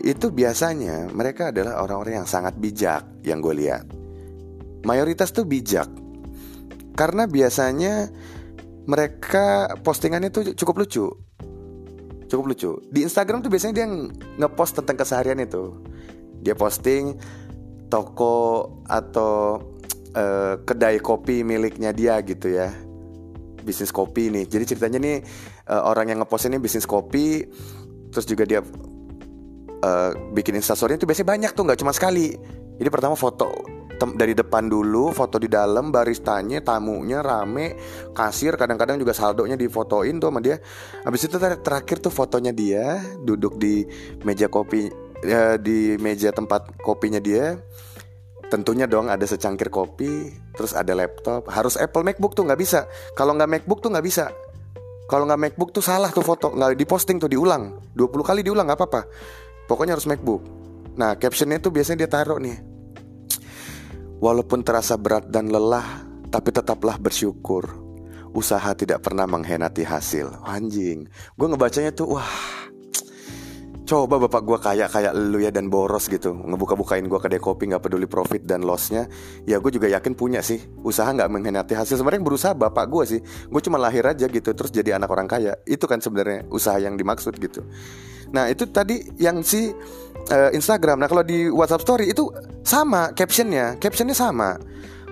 itu 0.00 0.32
biasanya 0.32 1.12
mereka 1.12 1.52
adalah 1.52 1.84
orang-orang 1.84 2.24
yang 2.24 2.28
sangat 2.28 2.56
bijak 2.56 3.04
yang 3.20 3.44
gue 3.44 3.52
lihat. 3.52 3.84
Mayoritas 4.88 5.36
tuh 5.36 5.44
bijak. 5.44 5.88
Karena 6.96 7.28
biasanya 7.28 8.08
mereka 8.88 9.76
postingannya 9.84 10.32
tuh 10.32 10.56
cukup 10.56 10.80
lucu. 10.80 11.12
Cukup 12.32 12.44
lucu. 12.48 12.72
Di 12.88 13.04
Instagram 13.04 13.44
tuh 13.44 13.52
biasanya 13.52 13.84
dia 13.84 13.86
ngepost 14.40 14.80
tentang 14.80 14.96
keseharian 14.96 15.44
itu. 15.44 15.76
Dia 16.40 16.56
posting 16.56 17.20
toko 17.92 18.80
atau 18.88 19.60
uh, 20.16 20.54
kedai 20.64 21.04
kopi 21.04 21.44
miliknya 21.44 21.92
dia 21.92 22.18
gitu 22.24 22.50
ya 22.50 22.85
bisnis 23.66 23.90
kopi 23.90 24.30
nih. 24.30 24.46
Jadi 24.46 24.64
ceritanya 24.70 24.98
nih 25.02 25.16
uh, 25.66 25.82
orang 25.90 26.14
yang 26.14 26.22
ngepost 26.22 26.46
ini 26.46 26.62
bisnis 26.62 26.86
kopi 26.86 27.42
terus 28.14 28.24
juga 28.24 28.46
dia 28.46 28.62
uh, 28.62 30.10
bikin 30.30 30.54
instastory 30.54 30.94
itu 30.94 31.04
biasanya 31.04 31.28
banyak 31.34 31.50
tuh 31.50 31.62
nggak 31.66 31.78
cuma 31.82 31.90
sekali. 31.90 32.38
Jadi 32.78 32.88
pertama 32.92 33.18
foto 33.18 33.50
dari 33.96 34.36
depan 34.36 34.68
dulu 34.68 35.08
foto 35.10 35.40
di 35.40 35.48
dalam 35.48 35.88
baristanya 35.88 36.60
tamunya 36.60 37.24
rame 37.24 37.80
kasir 38.12 38.52
kadang-kadang 38.60 39.00
juga 39.00 39.16
saldonya 39.16 39.56
difotoin 39.56 40.20
tuh 40.20 40.28
sama 40.28 40.40
dia. 40.44 40.60
Habis 41.02 41.26
itu 41.26 41.36
terakhir 41.40 41.98
tuh 42.04 42.12
fotonya 42.12 42.52
dia 42.52 43.00
duduk 43.24 43.56
di 43.56 43.88
meja 44.22 44.52
kopi 44.52 44.92
ya, 45.24 45.56
di 45.56 45.96
meja 45.96 46.28
tempat 46.30 46.76
kopinya 46.84 47.18
dia 47.18 47.56
tentunya 48.46 48.86
dong 48.86 49.10
ada 49.10 49.22
secangkir 49.26 49.68
kopi 49.68 50.32
terus 50.54 50.72
ada 50.72 50.94
laptop. 50.94 51.50
Harus 51.50 51.74
Apple 51.76 52.06
MacBook 52.06 52.32
tuh 52.32 52.46
nggak 52.46 52.60
bisa. 52.60 52.86
Kalau 53.14 53.34
nggak 53.34 53.50
MacBook 53.50 53.82
tuh 53.82 53.90
nggak 53.92 54.06
bisa. 54.06 54.30
Kalau 55.06 55.22
nggak 55.26 55.40
MacBook 55.40 55.70
tuh 55.70 55.84
salah 55.84 56.10
tuh 56.10 56.24
foto. 56.24 56.54
Nggak 56.54 56.78
diposting 56.78 57.22
tuh 57.22 57.30
diulang. 57.30 57.94
20 57.94 58.26
kali 58.26 58.40
diulang 58.42 58.66
nggak 58.66 58.78
apa-apa. 58.78 59.02
Pokoknya 59.66 59.94
harus 59.98 60.06
MacBook. 60.06 60.42
Nah 60.96 61.14
captionnya 61.18 61.60
tuh 61.60 61.70
biasanya 61.74 62.06
dia 62.06 62.10
taruh 62.10 62.38
nih. 62.40 62.58
Walaupun 64.16 64.64
terasa 64.64 64.96
berat 64.96 65.28
dan 65.28 65.52
lelah, 65.52 66.08
Tapi 66.26 66.50
tetaplah 66.50 66.98
bersyukur. 66.98 67.64
Usaha 68.34 68.74
tidak 68.76 69.00
pernah 69.00 69.24
mengkhianati 69.24 69.86
hasil. 69.86 70.42
Anjing. 70.44 71.08
Gue 71.38 71.46
ngebacanya 71.48 71.94
tuh 71.94 72.18
wah 72.18 72.28
Coba 73.86 74.18
bapak 74.18 74.42
gue 74.42 74.58
kaya 74.58 74.90
kayak 74.90 75.14
lu 75.14 75.38
ya 75.38 75.54
dan 75.54 75.70
boros 75.70 76.10
gitu. 76.10 76.34
Ngebuka-bukain 76.34 77.06
gue 77.06 77.20
kedai 77.22 77.38
kopi 77.38 77.70
gak 77.70 77.86
peduli 77.86 78.10
profit 78.10 78.42
dan 78.42 78.66
lossnya. 78.66 79.06
Ya 79.46 79.62
gue 79.62 79.70
juga 79.70 79.86
yakin 79.86 80.18
punya 80.18 80.42
sih. 80.42 80.58
Usaha 80.82 81.06
gak 81.14 81.30
mengkhianati 81.30 81.78
hasil. 81.78 82.02
Sebenarnya 82.02 82.26
berusaha 82.26 82.50
bapak 82.50 82.82
gue 82.90 83.04
sih. 83.06 83.20
Gue 83.46 83.62
cuma 83.62 83.78
lahir 83.78 84.02
aja 84.02 84.26
gitu 84.26 84.50
Terus 84.58 84.74
jadi 84.74 84.98
anak 84.98 85.06
orang 85.06 85.30
kaya. 85.30 85.54
Itu 85.62 85.86
kan 85.86 86.02
sebenarnya 86.02 86.50
usaha 86.50 86.74
yang 86.82 86.98
dimaksud 86.98 87.38
gitu. 87.38 87.62
Nah 88.34 88.50
itu 88.50 88.66
tadi 88.66 89.06
yang 89.22 89.46
si 89.46 89.70
uh, 89.70 90.50
Instagram. 90.50 90.98
Nah 90.98 91.06
kalau 91.06 91.22
di 91.22 91.46
WhatsApp 91.46 91.86
Story 91.86 92.10
itu 92.10 92.26
sama 92.66 93.14
captionnya. 93.14 93.78
Captionnya 93.78 94.18
sama. 94.18 94.58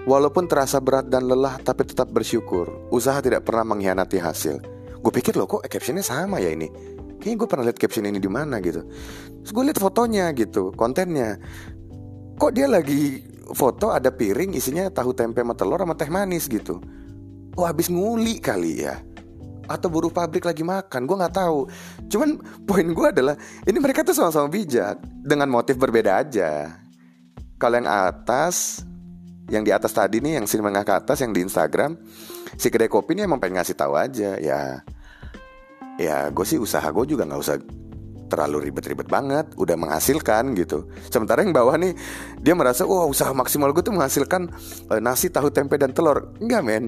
Walaupun 0.02 0.50
terasa 0.50 0.82
berat 0.82 1.06
dan 1.06 1.30
lelah 1.30 1.62
Tapi 1.62 1.86
tetap 1.86 2.10
bersyukur. 2.10 2.90
Usaha 2.90 3.22
tidak 3.22 3.46
pernah 3.46 3.70
mengkhianati 3.70 4.18
hasil. 4.18 4.58
Gue 4.98 5.12
pikir 5.14 5.38
loh 5.38 5.46
kok 5.46 5.62
captionnya 5.70 6.02
sama 6.02 6.42
ya 6.42 6.50
ini 6.50 6.93
kayaknya 7.24 7.40
gue 7.40 7.48
pernah 7.48 7.64
lihat 7.64 7.80
caption 7.80 8.04
ini 8.04 8.20
di 8.20 8.28
mana 8.28 8.60
gitu. 8.60 8.84
Terus 9.40 9.52
gue 9.56 9.64
lihat 9.64 9.80
fotonya 9.80 10.28
gitu 10.36 10.76
kontennya. 10.76 11.40
Kok 12.36 12.52
dia 12.52 12.68
lagi 12.68 13.24
foto 13.56 13.88
ada 13.88 14.12
piring 14.12 14.52
isinya 14.52 14.92
tahu 14.92 15.16
tempe 15.16 15.40
sama 15.40 15.56
telur 15.56 15.80
sama 15.80 15.96
teh 15.96 16.12
manis 16.12 16.44
gitu. 16.44 16.84
Oh 17.56 17.64
habis 17.64 17.88
nguli 17.88 18.44
kali 18.44 18.84
ya? 18.84 19.00
Atau 19.64 19.88
buruh 19.88 20.12
pabrik 20.12 20.44
lagi 20.44 20.60
makan 20.60 21.08
gue 21.08 21.16
nggak 21.16 21.36
tahu. 21.40 21.64
Cuman 22.12 22.36
poin 22.68 22.84
gue 22.84 23.06
adalah 23.08 23.40
ini 23.64 23.78
mereka 23.80 24.04
tuh 24.04 24.12
sama-sama 24.12 24.52
bijak 24.52 25.00
dengan 25.24 25.48
motif 25.48 25.80
berbeda 25.80 26.20
aja. 26.20 26.76
Kalau 27.56 27.80
yang 27.80 27.88
atas 27.88 28.84
yang 29.48 29.64
di 29.64 29.72
atas 29.72 29.92
tadi 29.96 30.20
nih 30.20 30.40
yang 30.40 30.44
sini 30.44 30.60
menengah 30.60 30.84
ke 30.84 30.94
atas 31.04 31.20
yang 31.20 31.32
di 31.32 31.44
Instagram 31.44 31.96
si 32.56 32.72
kedai 32.72 32.88
kopi 32.88 33.12
ini 33.12 33.28
emang 33.28 33.36
pengen 33.36 33.60
ngasih 33.60 33.76
tahu 33.76 33.92
aja 33.92 34.40
ya 34.40 34.80
ya 36.00 36.28
gue 36.30 36.46
sih 36.46 36.58
usaha 36.58 36.84
gue 36.84 37.04
juga 37.06 37.26
nggak 37.26 37.40
usah 37.40 37.56
terlalu 38.34 38.66
ribet-ribet 38.70 39.06
banget, 39.06 39.46
udah 39.54 39.76
menghasilkan 39.78 40.58
gitu. 40.58 40.90
Sementara 41.06 41.44
yang 41.44 41.54
bawah 41.54 41.76
nih 41.78 41.94
dia 42.40 42.56
merasa, 42.56 42.82
wah 42.88 43.06
usaha 43.06 43.30
maksimal 43.30 43.70
gue 43.70 43.84
tuh 43.84 43.94
menghasilkan 43.94 44.50
uh, 44.90 44.98
nasi, 44.98 45.30
tahu, 45.30 45.54
tempe 45.54 45.78
dan 45.78 45.94
telur. 45.94 46.34
Enggak 46.42 46.62
men, 46.66 46.84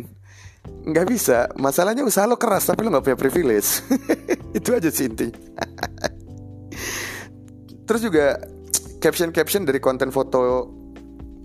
nggak 0.66 1.06
bisa. 1.06 1.46
Masalahnya 1.54 2.02
usaha 2.02 2.26
lo 2.26 2.40
keras 2.40 2.66
tapi 2.66 2.82
lo 2.82 2.90
nggak 2.90 3.04
punya 3.04 3.18
privilege. 3.20 3.84
Itu 4.58 4.75
aja 4.75 4.90
sih 4.90 5.06
inti. 5.06 5.28
Terus 7.86 8.00
juga 8.02 8.42
caption-caption 8.98 9.62
dari 9.62 9.78
konten 9.78 10.10
foto 10.10 10.66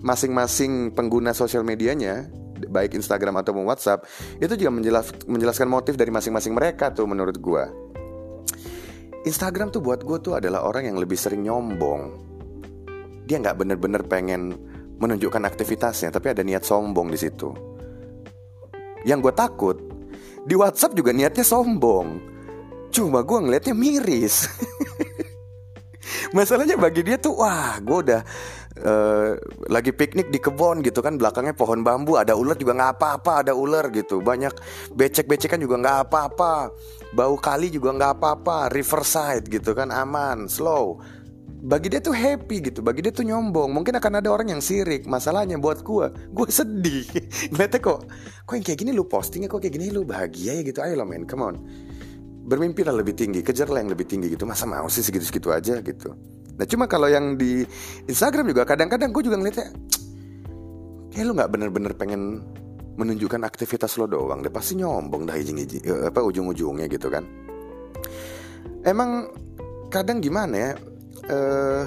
masing-masing 0.02 0.98
pengguna 0.98 1.30
sosial 1.38 1.62
medianya 1.62 2.26
baik 2.70 2.94
Instagram 2.98 3.42
ataupun 3.42 3.66
WhatsApp 3.66 4.06
itu 4.38 4.54
juga 4.54 4.72
menjelas, 4.74 5.10
menjelaskan 5.26 5.68
motif 5.72 5.98
dari 5.98 6.14
masing-masing 6.14 6.54
mereka 6.54 6.94
tuh 6.94 7.08
menurut 7.10 7.38
gue. 7.40 7.64
Instagram 9.22 9.70
tuh 9.70 9.86
buat 9.86 10.02
gue 10.02 10.18
tuh 10.18 10.34
adalah 10.38 10.66
orang 10.66 10.90
yang 10.90 10.98
lebih 10.98 11.18
sering 11.18 11.46
nyombong. 11.46 12.18
Dia 13.30 13.38
nggak 13.38 13.58
bener-bener 13.58 14.02
pengen 14.10 14.58
menunjukkan 14.98 15.46
aktivitasnya, 15.46 16.10
tapi 16.10 16.34
ada 16.34 16.42
niat 16.42 16.66
sombong 16.66 17.10
di 17.10 17.18
situ. 17.18 17.50
Yang 19.06 19.30
gue 19.30 19.34
takut 19.34 19.78
di 20.46 20.54
WhatsApp 20.58 20.98
juga 20.98 21.14
niatnya 21.14 21.46
sombong. 21.46 22.22
Cuma 22.90 23.22
gue 23.22 23.40
ngeliatnya 23.40 23.74
miris. 23.78 24.50
Masalahnya 26.38 26.78
bagi 26.78 27.02
dia 27.06 27.18
tuh 27.18 27.40
wah 27.42 27.78
gue 27.82 27.98
udah 28.10 28.22
uh, 28.80 29.36
lagi 29.68 29.92
piknik 29.92 30.32
di 30.32 30.40
kebun 30.40 30.80
gitu 30.86 31.04
kan 31.04 31.20
belakangnya 31.20 31.52
pohon 31.52 31.84
bambu 31.84 32.16
ada 32.16 32.38
ular 32.38 32.56
juga 32.56 32.78
nggak 32.78 32.92
apa-apa 32.98 33.34
ada 33.48 33.54
ular 33.56 33.92
gitu. 33.92 34.24
Banyak 34.24 34.54
becek-becekan 34.96 35.60
juga 35.60 35.76
nggak 35.82 35.98
apa-apa 36.08 36.72
bau 37.12 37.36
kali 37.36 37.68
juga 37.68 37.92
nggak 37.92 38.12
apa-apa 38.20 38.72
riverside 38.72 39.48
gitu 39.52 39.76
kan 39.76 39.92
aman 39.92 40.48
slow. 40.48 41.02
Bagi 41.62 41.94
dia 41.94 42.02
tuh 42.02 42.18
happy 42.18 42.74
gitu 42.74 42.82
bagi 42.82 43.06
dia 43.06 43.14
tuh 43.14 43.28
nyombong. 43.28 43.70
Mungkin 43.70 43.94
akan 44.00 44.24
ada 44.24 44.30
orang 44.34 44.50
yang 44.50 44.62
sirik 44.64 45.06
masalahnya 45.06 45.62
buat 45.62 45.86
gue 45.86 46.08
gue 46.32 46.48
sedih. 46.50 47.06
Ngeliatnya 47.54 47.80
kok 47.84 48.00
kok 48.48 48.54
yang 48.56 48.66
kayak 48.66 48.80
gini 48.82 48.92
lu 48.96 49.06
postingnya 49.06 49.50
kok 49.52 49.62
kayak 49.62 49.76
gini 49.78 49.94
lu 49.94 50.02
bahagia 50.08 50.58
ya 50.58 50.62
gitu 50.66 50.80
ayo 50.82 50.98
lo 50.98 51.06
men 51.06 51.28
come 51.28 51.44
on. 51.46 51.56
Bermimpi 52.42 52.82
lah 52.82 52.98
lebih 52.98 53.14
tinggi 53.14 53.46
kejarlah 53.46 53.86
yang 53.86 53.94
lebih 53.94 54.10
tinggi 54.10 54.34
gitu 54.34 54.50
masa 54.50 54.66
mau 54.66 54.90
sih 54.90 55.06
segitu-segitu 55.06 55.54
aja 55.54 55.78
gitu 55.86 56.18
nah 56.62 56.66
cuma 56.70 56.86
kalau 56.86 57.10
yang 57.10 57.42
di 57.42 57.66
Instagram 58.06 58.54
juga 58.54 58.70
kadang-kadang 58.70 59.10
gue 59.10 59.24
juga 59.26 59.42
ngeliatnya 59.42 59.74
kayak 61.10 61.26
lo 61.26 61.34
nggak 61.34 61.50
bener-bener 61.58 61.98
pengen 61.98 62.46
menunjukkan 63.02 63.42
aktivitas 63.42 63.98
lo 63.98 64.06
doang 64.06 64.46
deh 64.46 64.54
pasti 64.54 64.78
nyombong 64.78 65.26
dah 65.26 65.34
izin 65.34 65.58
izin 65.58 65.82
apa 66.06 66.22
ujung-ujungnya 66.22 66.86
gitu 66.86 67.10
kan. 67.10 67.26
Emang 68.86 69.34
kadang 69.90 70.22
gimana 70.22 70.54
ya 70.54 70.72
uh, 71.34 71.84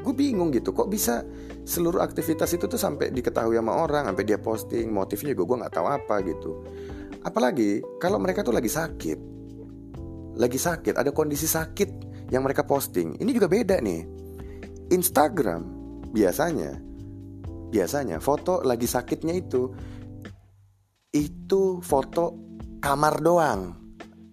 gue 0.00 0.14
bingung 0.16 0.48
gitu 0.56 0.72
kok 0.72 0.88
bisa 0.88 1.20
seluruh 1.68 2.00
aktivitas 2.00 2.56
itu 2.56 2.64
tuh 2.64 2.80
sampai 2.80 3.12
diketahui 3.12 3.60
sama 3.60 3.76
orang 3.76 4.08
sampai 4.08 4.24
dia 4.24 4.40
posting 4.40 4.88
motifnya 4.88 5.36
juga 5.36 5.44
gue 5.52 5.56
nggak 5.66 5.74
tahu 5.76 5.86
apa 5.86 6.14
gitu. 6.24 6.64
Apalagi 7.28 7.84
kalau 8.00 8.16
mereka 8.16 8.40
tuh 8.40 8.56
lagi 8.56 8.72
sakit 8.72 9.28
lagi 10.40 10.56
sakit, 10.56 10.96
ada 10.96 11.12
kondisi 11.12 11.44
sakit 11.44 12.09
yang 12.30 12.46
mereka 12.46 12.64
posting. 12.64 13.18
Ini 13.18 13.30
juga 13.34 13.50
beda 13.50 13.82
nih. 13.82 14.06
Instagram 14.90 15.62
biasanya 16.10 16.82
biasanya 17.70 18.18
foto 18.18 18.66
lagi 18.66 18.90
sakitnya 18.90 19.30
itu 19.38 19.70
itu 21.14 21.78
foto 21.78 22.34
kamar 22.82 23.22
doang 23.22 23.60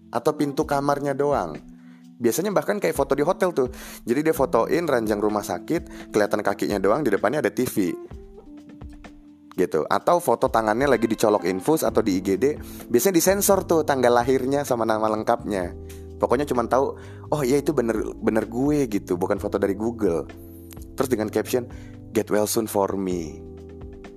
atau 0.09 0.31
pintu 0.33 0.63
kamarnya 0.65 1.13
doang. 1.13 1.57
Biasanya 2.17 2.49
bahkan 2.49 2.81
kayak 2.81 2.97
foto 2.97 3.13
di 3.13 3.21
hotel 3.21 3.53
tuh. 3.53 3.69
Jadi 4.01 4.25
dia 4.25 4.33
fotoin 4.33 4.89
ranjang 4.89 5.21
rumah 5.21 5.45
sakit, 5.45 6.09
kelihatan 6.09 6.41
kakinya 6.41 6.81
doang, 6.81 7.05
di 7.05 7.13
depannya 7.13 7.45
ada 7.45 7.53
TV. 7.53 7.93
Gitu. 9.53 9.85
Atau 9.85 10.17
foto 10.17 10.49
tangannya 10.49 10.89
lagi 10.89 11.05
dicolok 11.05 11.45
infus 11.45 11.85
atau 11.85 12.01
di 12.01 12.17
IGD, 12.17 12.57
biasanya 12.89 13.15
disensor 13.21 13.69
tuh 13.69 13.85
tanggal 13.85 14.09
lahirnya 14.09 14.65
sama 14.65 14.81
nama 14.81 15.05
lengkapnya. 15.13 15.77
Pokoknya 16.17 16.49
cuma 16.49 16.65
tahu, 16.65 16.97
oh 17.29 17.41
iya 17.45 17.61
itu 17.61 17.71
bener 17.73 17.97
bener 18.17 18.49
gue 18.49 18.89
gitu, 18.89 19.15
bukan 19.17 19.37
foto 19.37 19.61
dari 19.61 19.77
Google. 19.77 20.25
Terus 20.97 21.09
dengan 21.09 21.29
caption, 21.29 21.69
get 22.13 22.33
well 22.33 22.49
soon 22.49 22.65
for 22.65 22.97
me, 22.97 23.37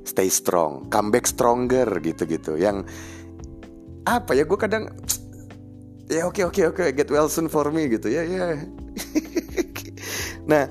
stay 0.08 0.32
strong, 0.32 0.88
come 0.88 1.12
back 1.12 1.28
stronger 1.28 1.86
gitu-gitu. 2.00 2.56
Yang 2.56 2.88
apa 4.08 4.32
ya 4.32 4.48
gue 4.48 4.58
kadang 4.58 4.88
ya 6.08 6.24
oke 6.24 6.40
okay, 6.40 6.44
oke 6.48 6.56
okay, 6.56 6.64
oke 6.66 6.80
okay, 6.80 6.88
get 6.96 7.08
well 7.12 7.28
soon 7.28 7.52
for 7.52 7.68
me 7.68 7.84
gitu 7.92 8.08
ya 8.08 8.24
ya. 8.24 8.56
nah 10.50 10.64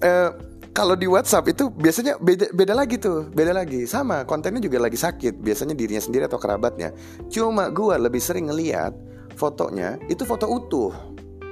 uh, 0.00 0.30
kalau 0.70 0.94
di 0.96 1.04
WhatsApp 1.04 1.50
itu 1.50 1.68
biasanya 1.68 2.16
beda 2.22 2.54
beda 2.54 2.72
lagi 2.78 2.96
tuh, 2.96 3.26
beda 3.34 3.50
lagi. 3.52 3.84
Sama 3.90 4.22
kontennya 4.22 4.62
juga 4.62 4.78
lagi 4.78 4.94
sakit, 4.94 5.42
biasanya 5.42 5.74
dirinya 5.74 6.00
sendiri 6.00 6.30
atau 6.30 6.38
kerabatnya. 6.38 6.94
Cuma 7.26 7.68
gue 7.74 7.94
lebih 7.98 8.22
sering 8.22 8.48
ngeliat 8.48 8.94
fotonya 9.40 9.96
itu 10.12 10.28
foto 10.28 10.44
utuh. 10.44 10.92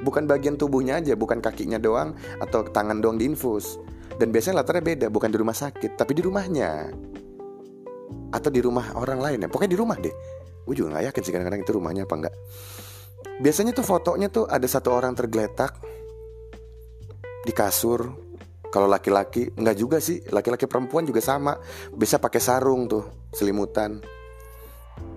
Bukan 0.04 0.28
bagian 0.28 0.60
tubuhnya 0.60 1.00
aja 1.00 1.16
bukan 1.16 1.40
kakinya 1.40 1.80
doang 1.80 2.12
atau 2.38 2.68
tangan 2.68 3.00
doang 3.00 3.16
diinfus. 3.16 3.80
Dan 4.20 4.28
biasanya 4.28 4.60
latarnya 4.60 4.84
beda 4.84 5.06
bukan 5.08 5.32
di 5.32 5.38
rumah 5.40 5.56
sakit 5.56 5.96
tapi 5.96 6.12
di 6.12 6.20
rumahnya. 6.20 6.92
Atau 8.28 8.52
di 8.52 8.60
rumah 8.60 8.92
orang 8.92 9.24
lain 9.24 9.38
ya 9.42 9.48
pokoknya 9.48 9.72
di 9.72 9.80
rumah 9.80 9.96
deh. 9.96 10.12
Gue 10.68 10.76
juga 10.76 10.92
nggak 11.00 11.04
yakin 11.08 11.22
sih 11.24 11.32
kadang-kadang 11.32 11.62
itu 11.64 11.72
rumahnya 11.72 12.04
apa 12.04 12.14
enggak 12.20 12.36
biasanya 13.38 13.70
tuh 13.70 13.86
fotonya 13.86 14.28
tuh 14.28 14.50
ada 14.50 14.66
satu 14.66 14.94
orang 14.94 15.14
tergeletak 15.14 15.78
di 17.46 17.52
kasur. 17.54 18.28
Kalau 18.68 18.84
laki-laki 18.84 19.48
nggak 19.56 19.76
juga 19.78 19.96
sih. 19.96 20.20
Laki-laki 20.28 20.68
perempuan 20.68 21.08
juga 21.08 21.24
sama. 21.24 21.56
Bisa 21.88 22.20
pakai 22.20 22.36
sarung 22.36 22.84
tuh 22.84 23.32
selimutan. 23.32 24.04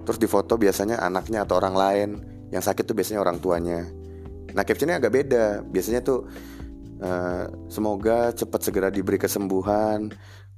Terus 0.08 0.18
di 0.18 0.28
foto 0.30 0.56
biasanya 0.56 1.04
anaknya 1.04 1.44
atau 1.44 1.60
orang 1.60 1.76
lain 1.76 2.10
yang 2.52 2.62
sakit 2.62 2.84
tuh 2.84 2.96
biasanya 2.96 3.24
orang 3.24 3.40
tuanya. 3.40 3.88
Nah 4.52 4.64
captionnya 4.68 5.00
agak 5.00 5.16
beda. 5.16 5.64
Biasanya 5.64 6.04
tuh 6.04 6.28
uh, 7.00 7.48
semoga 7.72 8.36
cepat 8.36 8.62
segera 8.68 8.88
diberi 8.92 9.18
kesembuhan. 9.18 10.12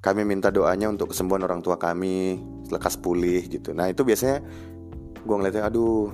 Kami 0.04 0.28
minta 0.28 0.52
doanya 0.52 0.92
untuk 0.92 1.16
kesembuhan 1.16 1.48
orang 1.48 1.64
tua 1.64 1.80
kami 1.80 2.42
lekas 2.68 3.00
pulih 3.00 3.46
gitu. 3.48 3.72
Nah 3.72 3.88
itu 3.88 4.04
biasanya 4.04 4.44
gue 5.24 5.36
ngeliatnya 5.40 5.64
aduh 5.70 6.12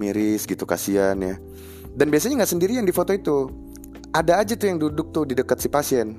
miris 0.00 0.48
gitu 0.48 0.64
kasihan 0.64 1.18
ya. 1.20 1.36
Dan 1.90 2.08
biasanya 2.08 2.40
nggak 2.40 2.52
sendiri 2.56 2.78
yang 2.80 2.88
di 2.88 2.94
foto 2.94 3.12
itu. 3.12 3.50
Ada 4.10 4.42
aja 4.42 4.54
tuh 4.56 4.66
yang 4.72 4.78
duduk 4.80 5.12
tuh 5.12 5.28
di 5.28 5.36
dekat 5.36 5.60
si 5.60 5.68
pasien. 5.68 6.16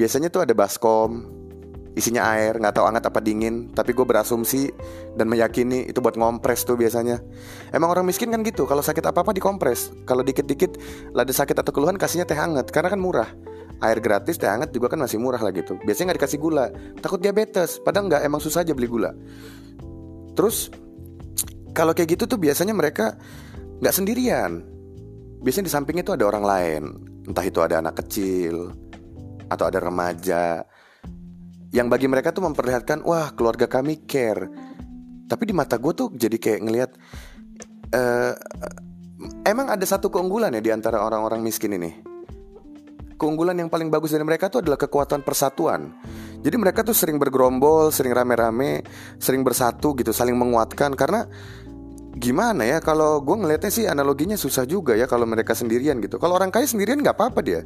Biasanya 0.00 0.32
tuh 0.32 0.48
ada 0.48 0.56
baskom 0.56 1.39
isinya 1.98 2.22
air 2.34 2.54
nggak 2.54 2.78
tahu 2.78 2.86
hangat 2.86 3.02
apa 3.10 3.18
dingin 3.18 3.74
tapi 3.74 3.90
gue 3.90 4.06
berasumsi 4.06 4.70
dan 5.18 5.26
meyakini 5.26 5.90
itu 5.90 5.98
buat 5.98 6.14
ngompres 6.14 6.62
tuh 6.62 6.78
biasanya. 6.78 7.18
Emang 7.74 7.90
orang 7.90 8.06
miskin 8.06 8.30
kan 8.30 8.46
gitu 8.46 8.64
kalau 8.66 8.82
sakit 8.82 9.02
apa 9.02 9.26
apa 9.26 9.34
dikompres. 9.34 9.90
Kalau 10.06 10.22
dikit 10.22 10.46
dikit 10.46 10.78
lada 11.10 11.34
sakit 11.34 11.58
atau 11.58 11.74
keluhan 11.74 11.98
kasihnya 11.98 12.26
teh 12.26 12.38
hangat 12.38 12.70
karena 12.70 12.94
kan 12.94 13.00
murah. 13.02 13.30
Air 13.80 13.98
gratis 13.98 14.38
teh 14.38 14.46
hangat 14.46 14.70
juga 14.70 14.92
kan 14.92 15.02
masih 15.02 15.18
murah 15.18 15.42
lah 15.42 15.50
gitu. 15.50 15.74
Biasanya 15.82 16.14
nggak 16.14 16.18
dikasih 16.22 16.38
gula. 16.38 16.70
Takut 17.02 17.18
diabetes 17.18 17.82
padahal 17.82 18.06
nggak 18.06 18.22
emang 18.22 18.38
susah 18.38 18.62
aja 18.62 18.70
beli 18.70 18.86
gula. 18.86 19.10
Terus 20.38 20.70
kalau 21.74 21.90
kayak 21.90 22.14
gitu 22.14 22.30
tuh 22.30 22.38
biasanya 22.38 22.74
mereka 22.76 23.18
nggak 23.82 23.94
sendirian. 23.94 24.62
Biasanya 25.40 25.66
di 25.66 25.72
sampingnya 25.72 26.04
tuh 26.06 26.14
ada 26.14 26.24
orang 26.28 26.44
lain. 26.44 26.82
Entah 27.26 27.44
itu 27.46 27.58
ada 27.64 27.82
anak 27.82 27.98
kecil 28.04 28.70
atau 29.50 29.66
ada 29.66 29.82
remaja 29.82 30.62
yang 31.70 31.86
bagi 31.86 32.10
mereka 32.10 32.34
tuh 32.34 32.46
memperlihatkan 32.46 33.06
wah 33.06 33.30
keluarga 33.34 33.70
kami 33.70 34.02
care 34.06 34.50
tapi 35.30 35.42
di 35.46 35.54
mata 35.54 35.78
gue 35.78 35.92
tuh 35.94 36.08
jadi 36.10 36.36
kayak 36.36 36.60
ngelihat 36.66 36.90
uh, 37.94 38.34
emang 39.46 39.70
ada 39.70 39.86
satu 39.86 40.10
keunggulan 40.10 40.54
ya 40.58 40.62
di 40.62 40.70
antara 40.74 41.02
orang-orang 41.02 41.38
miskin 41.42 41.78
ini 41.78 42.10
keunggulan 43.20 43.52
yang 43.60 43.68
paling 43.68 43.92
bagus 43.92 44.16
dari 44.16 44.24
mereka 44.24 44.48
itu 44.48 44.64
adalah 44.64 44.80
kekuatan 44.80 45.20
persatuan. 45.20 45.92
Jadi 46.40 46.56
mereka 46.56 46.80
tuh 46.80 46.96
sering 46.96 47.20
bergerombol, 47.20 47.92
sering 47.92 48.16
rame-rame, 48.16 48.80
sering 49.20 49.44
bersatu 49.44 49.92
gitu, 49.92 50.16
saling 50.16 50.32
menguatkan 50.32 50.96
karena 50.96 51.28
gimana 52.16 52.64
ya 52.64 52.80
kalau 52.80 53.20
gue 53.20 53.36
ngelihatnya 53.36 53.70
sih 53.70 53.84
analoginya 53.84 54.40
susah 54.40 54.64
juga 54.64 54.96
ya 54.96 55.04
kalau 55.04 55.28
mereka 55.28 55.52
sendirian 55.52 56.00
gitu. 56.00 56.16
Kalau 56.16 56.40
orang 56.40 56.48
kaya 56.48 56.64
sendirian 56.64 57.04
nggak 57.04 57.12
apa-apa 57.12 57.40
dia. 57.44 57.60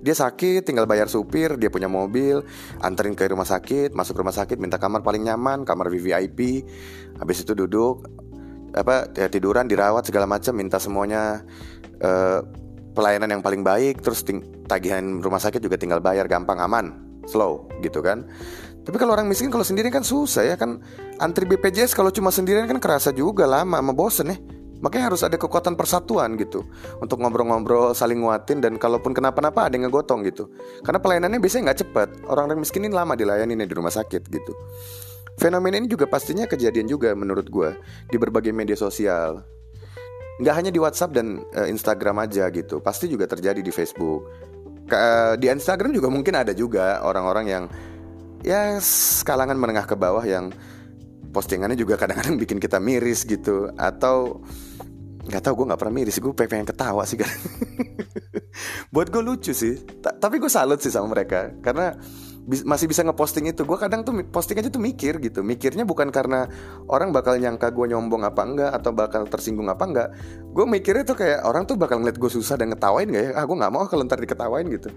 Dia 0.00 0.14
sakit, 0.14 0.64
tinggal 0.66 0.84
bayar 0.84 1.08
supir, 1.08 1.56
dia 1.60 1.72
punya 1.72 1.88
mobil, 1.88 2.44
anterin 2.80 3.16
ke 3.16 3.28
rumah 3.28 3.48
sakit, 3.48 3.96
masuk 3.96 4.20
rumah 4.20 4.34
sakit, 4.34 4.60
minta 4.60 4.76
kamar 4.76 5.00
paling 5.00 5.24
nyaman, 5.24 5.64
kamar 5.64 5.88
VVIP, 5.88 6.64
habis 7.20 7.42
itu 7.42 7.52
duduk, 7.56 8.06
apa 8.76 9.08
ya, 9.16 9.28
tiduran, 9.32 9.64
dirawat 9.64 10.04
segala 10.04 10.28
macam, 10.28 10.52
minta 10.52 10.76
semuanya 10.76 11.40
uh, 12.04 12.44
pelayanan 12.96 13.38
yang 13.38 13.42
paling 13.44 13.60
baik. 13.60 14.00
Terus 14.00 14.24
tagihan 14.64 15.20
rumah 15.20 15.40
sakit 15.40 15.60
juga 15.60 15.76
tinggal 15.76 16.00
bayar 16.00 16.24
gampang 16.28 16.60
aman 16.60 16.92
slow 17.28 17.68
gitu 17.84 18.00
kan. 18.00 18.24
Tapi 18.86 18.96
kalau 19.02 19.18
orang 19.18 19.26
miskin 19.26 19.50
kalau 19.50 19.66
sendiri 19.66 19.90
kan 19.90 20.06
susah 20.06 20.46
ya 20.46 20.56
kan. 20.56 20.78
Antri 21.18 21.48
BPJS 21.48 21.96
kalau 21.96 22.14
cuma 22.14 22.30
sendirian 22.30 22.68
kan 22.70 22.78
kerasa 22.78 23.10
juga 23.10 23.48
lama 23.48 23.80
sama 23.80 23.92
bosen 23.96 24.30
ya 24.30 24.38
makanya 24.86 25.10
harus 25.10 25.26
ada 25.26 25.34
kekuatan 25.34 25.74
persatuan 25.74 26.38
gitu. 26.38 26.62
Untuk 27.02 27.18
ngobrol-ngobrol 27.18 27.90
saling 27.90 28.22
nguatin 28.22 28.62
dan 28.62 28.78
kalaupun 28.78 29.10
kenapa-napa 29.10 29.66
ada 29.66 29.74
yang 29.74 29.90
ngegotong 29.90 30.22
gitu. 30.22 30.46
Karena 30.86 31.02
pelayanannya 31.02 31.42
biasanya 31.42 31.74
nggak 31.74 31.80
cepat 31.82 32.08
orang-orang 32.30 32.62
miskin 32.62 32.86
ini 32.86 32.94
lama 32.94 33.18
dilayani 33.18 33.58
di 33.58 33.74
rumah 33.74 33.90
sakit 33.90 34.22
gitu. 34.30 34.54
Fenomena 35.36 35.76
ini 35.76 35.90
juga 35.90 36.06
pastinya 36.06 36.48
kejadian 36.48 36.86
juga 36.86 37.12
menurut 37.12 37.50
gue 37.50 37.74
di 38.08 38.16
berbagai 38.16 38.54
media 38.54 38.78
sosial. 38.78 39.44
Nggak 40.40 40.54
hanya 40.54 40.70
di 40.70 40.80
WhatsApp 40.80 41.12
dan 41.12 41.44
uh, 41.52 41.66
Instagram 41.66 42.24
aja 42.24 42.48
gitu. 42.54 42.80
Pasti 42.80 43.10
juga 43.10 43.28
terjadi 43.28 43.60
di 43.60 43.68
Facebook. 43.74 44.24
Ke, 44.86 44.96
uh, 44.96 45.34
di 45.34 45.50
Instagram 45.50 45.92
juga 45.92 46.08
mungkin 46.08 46.40
ada 46.40 46.54
juga 46.54 47.02
orang-orang 47.02 47.46
yang 47.50 47.64
ya 48.46 48.78
kalangan 49.26 49.58
menengah 49.58 49.84
ke 49.84 49.98
bawah 49.98 50.22
yang 50.22 50.54
postingannya 51.36 51.76
juga 51.76 52.00
kadang-kadang 52.00 52.40
bikin 52.40 52.56
kita 52.56 52.80
miris 52.80 53.28
gitu. 53.28 53.68
Atau 53.76 54.40
nggak 55.26 55.42
tahu 55.42 55.62
gue 55.62 55.66
nggak 55.74 55.80
pernah 55.82 55.94
miris. 55.94 56.16
Gue 56.22 56.32
pengen 56.32 56.66
ketawa 56.66 57.02
sih 57.02 57.18
kan 57.18 57.30
buat 58.94 59.10
gue 59.10 59.22
lucu 59.22 59.52
sih. 59.52 59.82
Ta 60.00 60.14
tapi 60.14 60.38
gue 60.38 60.50
salut 60.50 60.78
sih 60.78 60.90
sama 60.90 61.12
mereka. 61.12 61.52
Karena 61.60 61.92
masih 62.46 62.86
bisa 62.86 63.02
ngeposting 63.02 63.50
itu. 63.50 63.66
Gue 63.66 63.74
kadang 63.76 64.06
tuh 64.06 64.14
posting 64.30 64.62
aja 64.62 64.70
tuh 64.70 64.78
mikir 64.78 65.18
gitu. 65.18 65.42
Mikirnya 65.42 65.82
bukan 65.82 66.14
karena 66.14 66.46
orang 66.86 67.10
bakal 67.10 67.34
nyangka 67.36 67.74
gue 67.74 67.90
nyombong 67.90 68.22
apa 68.22 68.42
enggak 68.46 68.70
atau 68.70 68.90
bakal 68.94 69.26
tersinggung 69.26 69.66
apa 69.66 69.84
enggak. 69.84 70.08
Gue 70.54 70.64
mikirnya 70.64 71.02
tuh 71.02 71.18
kayak 71.18 71.42
orang 71.42 71.66
tuh 71.66 71.74
bakal 71.74 71.98
ngeliat 72.00 72.16
gue 72.16 72.30
susah 72.30 72.54
dan 72.54 72.70
ngetawain 72.70 73.10
gak 73.10 73.24
ya? 73.26 73.30
Ah 73.34 73.44
gue 73.44 73.56
nggak 73.58 73.72
mau 73.74 73.84
kalau 73.90 74.06
ntar 74.06 74.22
diketawain 74.22 74.66
gitu. 74.70 74.88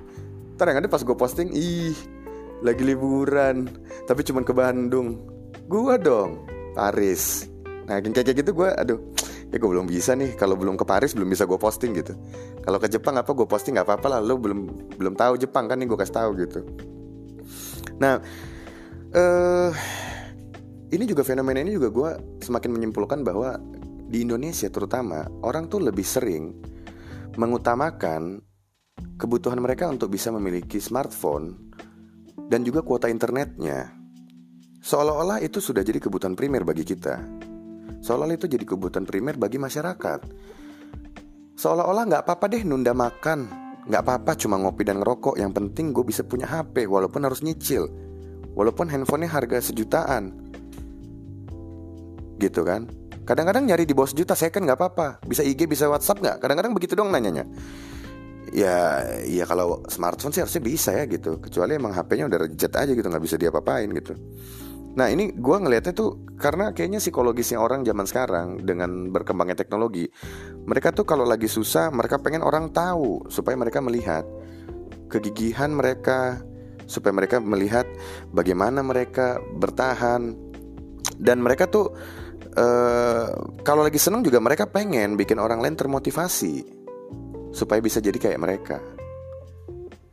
Ntar 0.56 0.66
yang 0.70 0.80
ada 0.86 0.90
pas 0.92 1.02
gue 1.02 1.18
posting 1.18 1.50
ih 1.58 1.98
lagi 2.62 2.86
liburan. 2.86 3.66
Tapi 4.06 4.22
cuman 4.22 4.46
ke 4.46 4.54
Bandung. 4.54 5.18
Gue 5.66 5.98
dong 5.98 6.46
Paris. 6.78 7.50
Nah 7.90 7.98
kayak 7.98 8.22
kayak 8.22 8.38
gitu 8.46 8.54
gue 8.54 8.70
aduh 8.70 9.02
ya 9.50 9.58
gue 9.58 9.70
belum 9.70 9.90
bisa 9.90 10.14
nih 10.14 10.38
kalau 10.38 10.54
belum 10.54 10.78
ke 10.78 10.86
Paris 10.86 11.18
belum 11.18 11.30
bisa 11.30 11.50
gue 11.50 11.58
posting 11.58 11.98
gitu 11.98 12.14
kalau 12.62 12.78
ke 12.78 12.86
Jepang 12.86 13.18
apa 13.18 13.34
gue 13.34 13.50
posting 13.50 13.78
nggak 13.78 13.88
apa-apa 13.90 14.08
lah 14.18 14.20
lo 14.22 14.38
belum 14.38 14.60
belum 14.98 15.14
tahu 15.18 15.42
Jepang 15.42 15.66
kan 15.66 15.82
nih 15.82 15.90
gue 15.90 15.98
kasih 15.98 16.16
tahu 16.16 16.30
gitu 16.38 16.62
Nah, 18.00 18.16
uh, 19.12 19.72
ini 20.90 21.04
juga 21.04 21.28
fenomena 21.28 21.60
ini 21.60 21.76
juga 21.76 21.90
gue 21.92 22.10
semakin 22.40 22.72
menyimpulkan 22.80 23.20
bahwa 23.28 23.60
di 24.10 24.26
Indonesia 24.26 24.72
terutama 24.72 25.28
orang 25.46 25.70
tuh 25.70 25.84
lebih 25.84 26.08
sering 26.08 26.56
mengutamakan 27.38 28.42
kebutuhan 29.20 29.60
mereka 29.62 29.86
untuk 29.92 30.10
bisa 30.10 30.34
memiliki 30.34 30.82
smartphone 30.82 31.60
dan 32.50 32.64
juga 32.64 32.82
kuota 32.82 33.12
internetnya. 33.12 33.94
Seolah-olah 34.80 35.44
itu 35.44 35.60
sudah 35.60 35.84
jadi 35.84 36.00
kebutuhan 36.00 36.40
primer 36.40 36.64
bagi 36.64 36.88
kita. 36.88 37.20
Seolah-olah 38.00 38.36
itu 38.36 38.48
jadi 38.48 38.64
kebutuhan 38.64 39.04
primer 39.04 39.36
bagi 39.36 39.60
masyarakat. 39.60 40.20
Seolah-olah 41.60 42.04
nggak 42.08 42.24
apa-apa 42.24 42.46
deh 42.48 42.64
nunda 42.64 42.96
makan. 42.96 43.70
Gak 43.90 44.06
apa-apa 44.06 44.38
cuma 44.38 44.62
ngopi 44.62 44.86
dan 44.86 45.02
ngerokok. 45.02 45.42
Yang 45.42 45.52
penting 45.58 45.98
gue 45.98 46.06
bisa 46.06 46.22
punya 46.22 46.46
HP 46.46 46.86
Walaupun 46.86 47.26
harus 47.26 47.42
nyicil. 47.42 47.90
Walaupun 48.54 48.86
handphonenya 48.86 49.34
harga 49.34 49.66
sejutaan. 49.66 50.30
Gitu 52.38 52.62
kan? 52.62 52.86
Kadang-kadang 53.26 53.66
nyari 53.66 53.90
di 53.90 53.98
bawah 53.98 54.10
sejuta 54.10 54.38
saya 54.38 54.54
kan 54.54 54.62
gak 54.62 54.78
apa-apa. 54.78 55.26
Bisa 55.26 55.42
IG 55.42 55.66
bisa 55.66 55.90
Whatsapp 55.90 56.22
gak 56.22 56.38
Kadang-kadang 56.38 56.78
begitu 56.78 56.94
dong 56.94 57.10
nanyanya. 57.10 57.50
Ya, 58.50 59.06
ya 59.30 59.46
kalau 59.46 59.86
smartphone 59.86 60.34
sih 60.34 60.42
harusnya 60.42 60.62
bisa 60.62 60.94
ya 60.94 61.06
gitu. 61.06 61.38
Kecuali 61.38 61.78
emang 61.78 61.94
HP-nya 61.94 62.26
udah 62.26 62.40
reject 62.50 62.74
aja 62.74 62.92
gitu, 62.98 63.06
nggak 63.06 63.22
bisa 63.22 63.38
diapa-apain 63.38 63.86
gitu. 63.94 64.18
Nah 65.00 65.08
ini 65.08 65.32
gue 65.32 65.58
ngelihatnya 65.64 65.96
tuh 65.96 66.28
karena 66.36 66.76
kayaknya 66.76 67.00
psikologisnya 67.00 67.56
orang 67.56 67.88
zaman 67.88 68.04
sekarang 68.04 68.48
dengan 68.68 69.08
berkembangnya 69.16 69.56
teknologi, 69.56 70.12
mereka 70.68 70.92
tuh 70.92 71.08
kalau 71.08 71.24
lagi 71.24 71.48
susah 71.48 71.88
mereka 71.88 72.20
pengen 72.20 72.44
orang 72.44 72.68
tahu 72.76 73.24
supaya 73.32 73.56
mereka 73.56 73.80
melihat 73.80 74.28
kegigihan 75.08 75.72
mereka, 75.72 76.44
supaya 76.84 77.16
mereka 77.16 77.40
melihat 77.40 77.88
bagaimana 78.36 78.84
mereka 78.84 79.40
bertahan 79.40 80.36
dan 81.16 81.40
mereka 81.40 81.72
tuh 81.72 81.96
uh, 82.60 83.32
kalau 83.64 83.88
lagi 83.88 84.04
seneng 84.04 84.20
juga 84.20 84.44
mereka 84.44 84.68
pengen 84.68 85.16
bikin 85.16 85.40
orang 85.40 85.64
lain 85.64 85.80
termotivasi 85.80 86.68
supaya 87.56 87.80
bisa 87.80 88.04
jadi 88.04 88.20
kayak 88.20 88.40
mereka. 88.44 88.84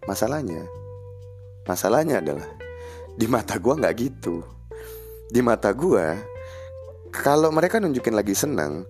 Masalahnya, 0.07 0.63
masalahnya 1.67 2.23
adalah 2.23 2.47
di 3.19 3.27
mata 3.27 3.59
gue 3.59 3.75
nggak 3.75 3.97
gitu 3.99 4.56
di 5.37 5.45
mata 5.45 5.69
gue 5.77 6.17
kalau 7.13 7.53
mereka 7.53 7.77
nunjukin 7.77 8.17
lagi 8.17 8.33
seneng 8.33 8.89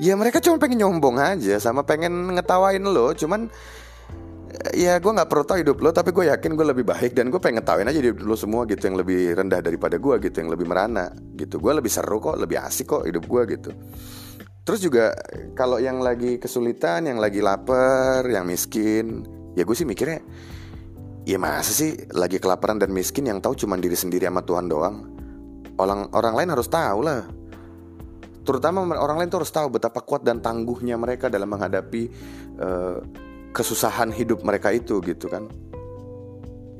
ya 0.00 0.16
mereka 0.16 0.40
cuma 0.40 0.56
pengen 0.56 0.80
nyombong 0.80 1.20
aja 1.20 1.60
sama 1.60 1.84
pengen 1.84 2.32
ngetawain 2.32 2.80
lo. 2.80 3.12
Cuman 3.12 3.52
ya 4.72 4.96
gue 4.96 5.12
nggak 5.12 5.28
perlu 5.28 5.44
tahu 5.44 5.60
hidup 5.60 5.76
lo 5.84 5.92
tapi 5.92 6.16
gue 6.16 6.32
yakin 6.32 6.56
gue 6.56 6.66
lebih 6.72 6.88
baik 6.88 7.12
dan 7.12 7.28
gue 7.28 7.36
pengen 7.36 7.60
ngetawain 7.60 7.92
aja 7.92 8.00
hidup 8.00 8.24
lo 8.24 8.34
semua 8.40 8.64
gitu 8.64 8.88
yang 8.88 8.96
lebih 8.96 9.36
rendah 9.36 9.60
daripada 9.60 10.00
gue 10.00 10.14
gitu 10.24 10.40
yang 10.40 10.48
lebih 10.48 10.64
merana 10.64 11.12
gitu. 11.36 11.60
Gue 11.60 11.76
lebih 11.76 11.92
seru 11.92 12.16
kok 12.16 12.40
lebih 12.40 12.56
asik 12.56 12.88
kok 12.88 13.04
hidup 13.04 13.28
gue 13.28 13.42
gitu. 13.60 13.70
Terus 14.64 14.80
juga 14.80 15.12
kalau 15.52 15.76
yang 15.76 16.00
lagi 16.00 16.40
kesulitan 16.40 17.04
yang 17.04 17.20
lagi 17.20 17.44
lapar 17.44 18.24
yang 18.24 18.48
miskin 18.48 19.28
ya 19.52 19.68
gue 19.68 19.76
sih 19.76 19.84
mikirnya 19.84 20.24
ya 21.28 21.36
masa 21.36 21.76
sih 21.76 22.08
lagi 22.16 22.40
kelaparan 22.40 22.80
dan 22.80 22.88
miskin 22.88 23.28
yang 23.28 23.44
tahu 23.44 23.52
cuma 23.52 23.76
diri 23.76 23.92
sendiri 23.92 24.24
sama 24.24 24.40
Tuhan 24.40 24.66
doang 24.72 25.09
orang 25.80 26.12
orang 26.12 26.34
lain 26.36 26.50
harus 26.52 26.68
tahu 26.68 27.00
lah 27.00 27.24
terutama 28.44 28.84
orang 28.96 29.24
lain 29.24 29.28
tuh 29.28 29.44
harus 29.44 29.52
tahu 29.52 29.80
betapa 29.80 30.00
kuat 30.04 30.24
dan 30.24 30.40
tangguhnya 30.40 30.96
mereka 30.96 31.28
dalam 31.28 31.48
menghadapi 31.48 32.02
uh, 32.58 32.98
kesusahan 33.52 34.10
hidup 34.14 34.42
mereka 34.42 34.72
itu 34.74 34.98
gitu 35.04 35.28
kan. 35.28 35.46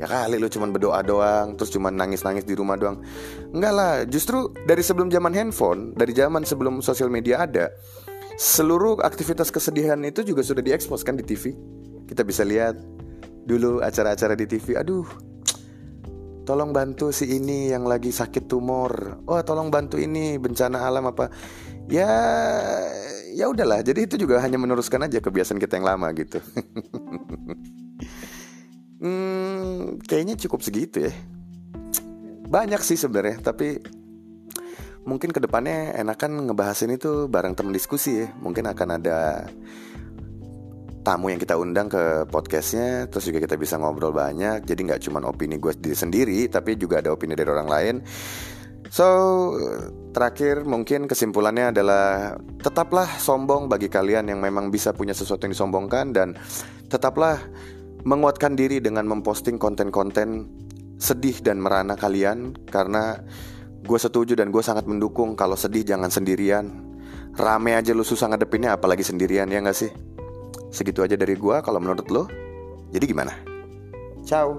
Ya 0.00 0.08
kali 0.08 0.40
lu 0.40 0.48
cuman 0.48 0.72
berdoa 0.72 1.04
doang 1.04 1.60
terus 1.60 1.68
cuman 1.76 1.92
nangis-nangis 1.92 2.48
di 2.48 2.56
rumah 2.56 2.80
doang. 2.80 3.04
Enggak 3.52 3.72
lah 3.76 3.92
justru 4.08 4.48
dari 4.64 4.80
sebelum 4.80 5.12
zaman 5.12 5.36
handphone 5.36 5.92
dari 5.92 6.16
zaman 6.16 6.42
sebelum 6.48 6.80
sosial 6.80 7.12
media 7.12 7.44
ada 7.44 7.68
seluruh 8.40 9.04
aktivitas 9.04 9.52
kesedihan 9.52 10.00
itu 10.00 10.24
juga 10.24 10.40
sudah 10.40 10.64
diekspos 10.64 11.04
kan 11.04 11.12
di 11.12 11.24
TV 11.28 11.52
kita 12.08 12.24
bisa 12.24 12.40
lihat 12.40 12.80
dulu 13.44 13.84
acara-acara 13.84 14.32
di 14.32 14.48
TV 14.48 14.80
aduh 14.80 15.04
tolong 16.44 16.70
bantu 16.74 17.12
si 17.12 17.28
ini 17.30 17.70
yang 17.70 17.84
lagi 17.84 18.10
sakit 18.10 18.46
tumor. 18.50 19.22
Oh 19.28 19.40
tolong 19.44 19.68
bantu 19.68 19.96
ini 20.00 20.36
bencana 20.36 20.86
alam 20.86 21.10
apa? 21.10 21.30
Ya 21.90 22.10
ya 23.34 23.46
udahlah. 23.48 23.82
Jadi 23.82 24.06
itu 24.06 24.14
juga 24.26 24.42
hanya 24.42 24.58
meneruskan 24.58 25.06
aja 25.06 25.22
kebiasaan 25.22 25.60
kita 25.60 25.78
yang 25.80 25.86
lama 25.86 26.08
gitu. 26.14 26.38
Hmm, 29.00 29.96
kayaknya 30.04 30.36
cukup 30.36 30.60
segitu 30.60 31.08
ya. 31.08 31.12
Banyak 32.52 32.84
sih 32.84 33.00
sebenarnya 33.00 33.40
tapi 33.40 33.80
mungkin 35.08 35.32
ke 35.32 35.40
depannya 35.40 35.96
enakan 35.96 36.44
ngebahas 36.44 36.84
ini 36.84 37.00
tuh 37.00 37.24
bareng 37.24 37.56
teman 37.56 37.72
diskusi 37.72 38.20
ya. 38.20 38.28
Mungkin 38.44 38.68
akan 38.68 39.00
ada 39.00 39.48
tamu 41.00 41.32
yang 41.32 41.40
kita 41.40 41.56
undang 41.56 41.88
ke 41.88 42.28
podcastnya 42.28 43.08
terus 43.08 43.24
juga 43.24 43.40
kita 43.40 43.56
bisa 43.56 43.80
ngobrol 43.80 44.12
banyak. 44.12 44.64
Jadi 44.64 44.80
nggak 44.84 45.00
cuma 45.08 45.24
opini 45.24 45.56
gue 45.56 45.72
sendiri 45.96 46.48
tapi 46.52 46.76
juga 46.76 47.00
ada 47.00 47.12
opini 47.12 47.32
dari 47.32 47.48
orang 47.48 47.68
lain. 47.68 47.94
So 48.90 49.06
terakhir 50.10 50.66
mungkin 50.66 51.06
kesimpulannya 51.06 51.70
adalah 51.70 52.34
tetaplah 52.58 53.06
sombong 53.22 53.70
bagi 53.70 53.86
kalian 53.86 54.28
yang 54.28 54.42
memang 54.42 54.68
bisa 54.68 54.90
punya 54.90 55.14
sesuatu 55.14 55.46
yang 55.46 55.54
disombongkan 55.54 56.10
dan 56.10 56.34
tetaplah 56.90 57.38
menguatkan 58.02 58.58
diri 58.58 58.82
dengan 58.82 59.06
memposting 59.06 59.60
konten-konten 59.60 60.48
sedih 61.00 61.40
dan 61.40 61.62
merana 61.62 61.96
kalian 61.96 62.52
karena 62.68 63.22
gue 63.80 63.98
setuju 64.00 64.36
dan 64.36 64.52
gue 64.52 64.60
sangat 64.60 64.84
mendukung 64.84 65.38
kalau 65.38 65.56
sedih 65.56 65.86
jangan 65.86 66.12
sendirian. 66.12 66.90
Rame 67.30 67.78
aja 67.78 67.94
lu 67.94 68.02
susah 68.02 68.26
ngadepinnya 68.26 68.74
apalagi 68.74 69.06
sendirian 69.06 69.46
ya 69.48 69.62
gak 69.62 69.78
sih 69.78 69.90
Segitu 70.70 71.02
aja 71.02 71.18
dari 71.18 71.34
gua 71.34 71.60
kalau 71.60 71.82
menurut 71.82 72.06
lo. 72.08 72.24
Jadi 72.90 73.04
gimana? 73.10 73.34
Ciao. 74.26 74.58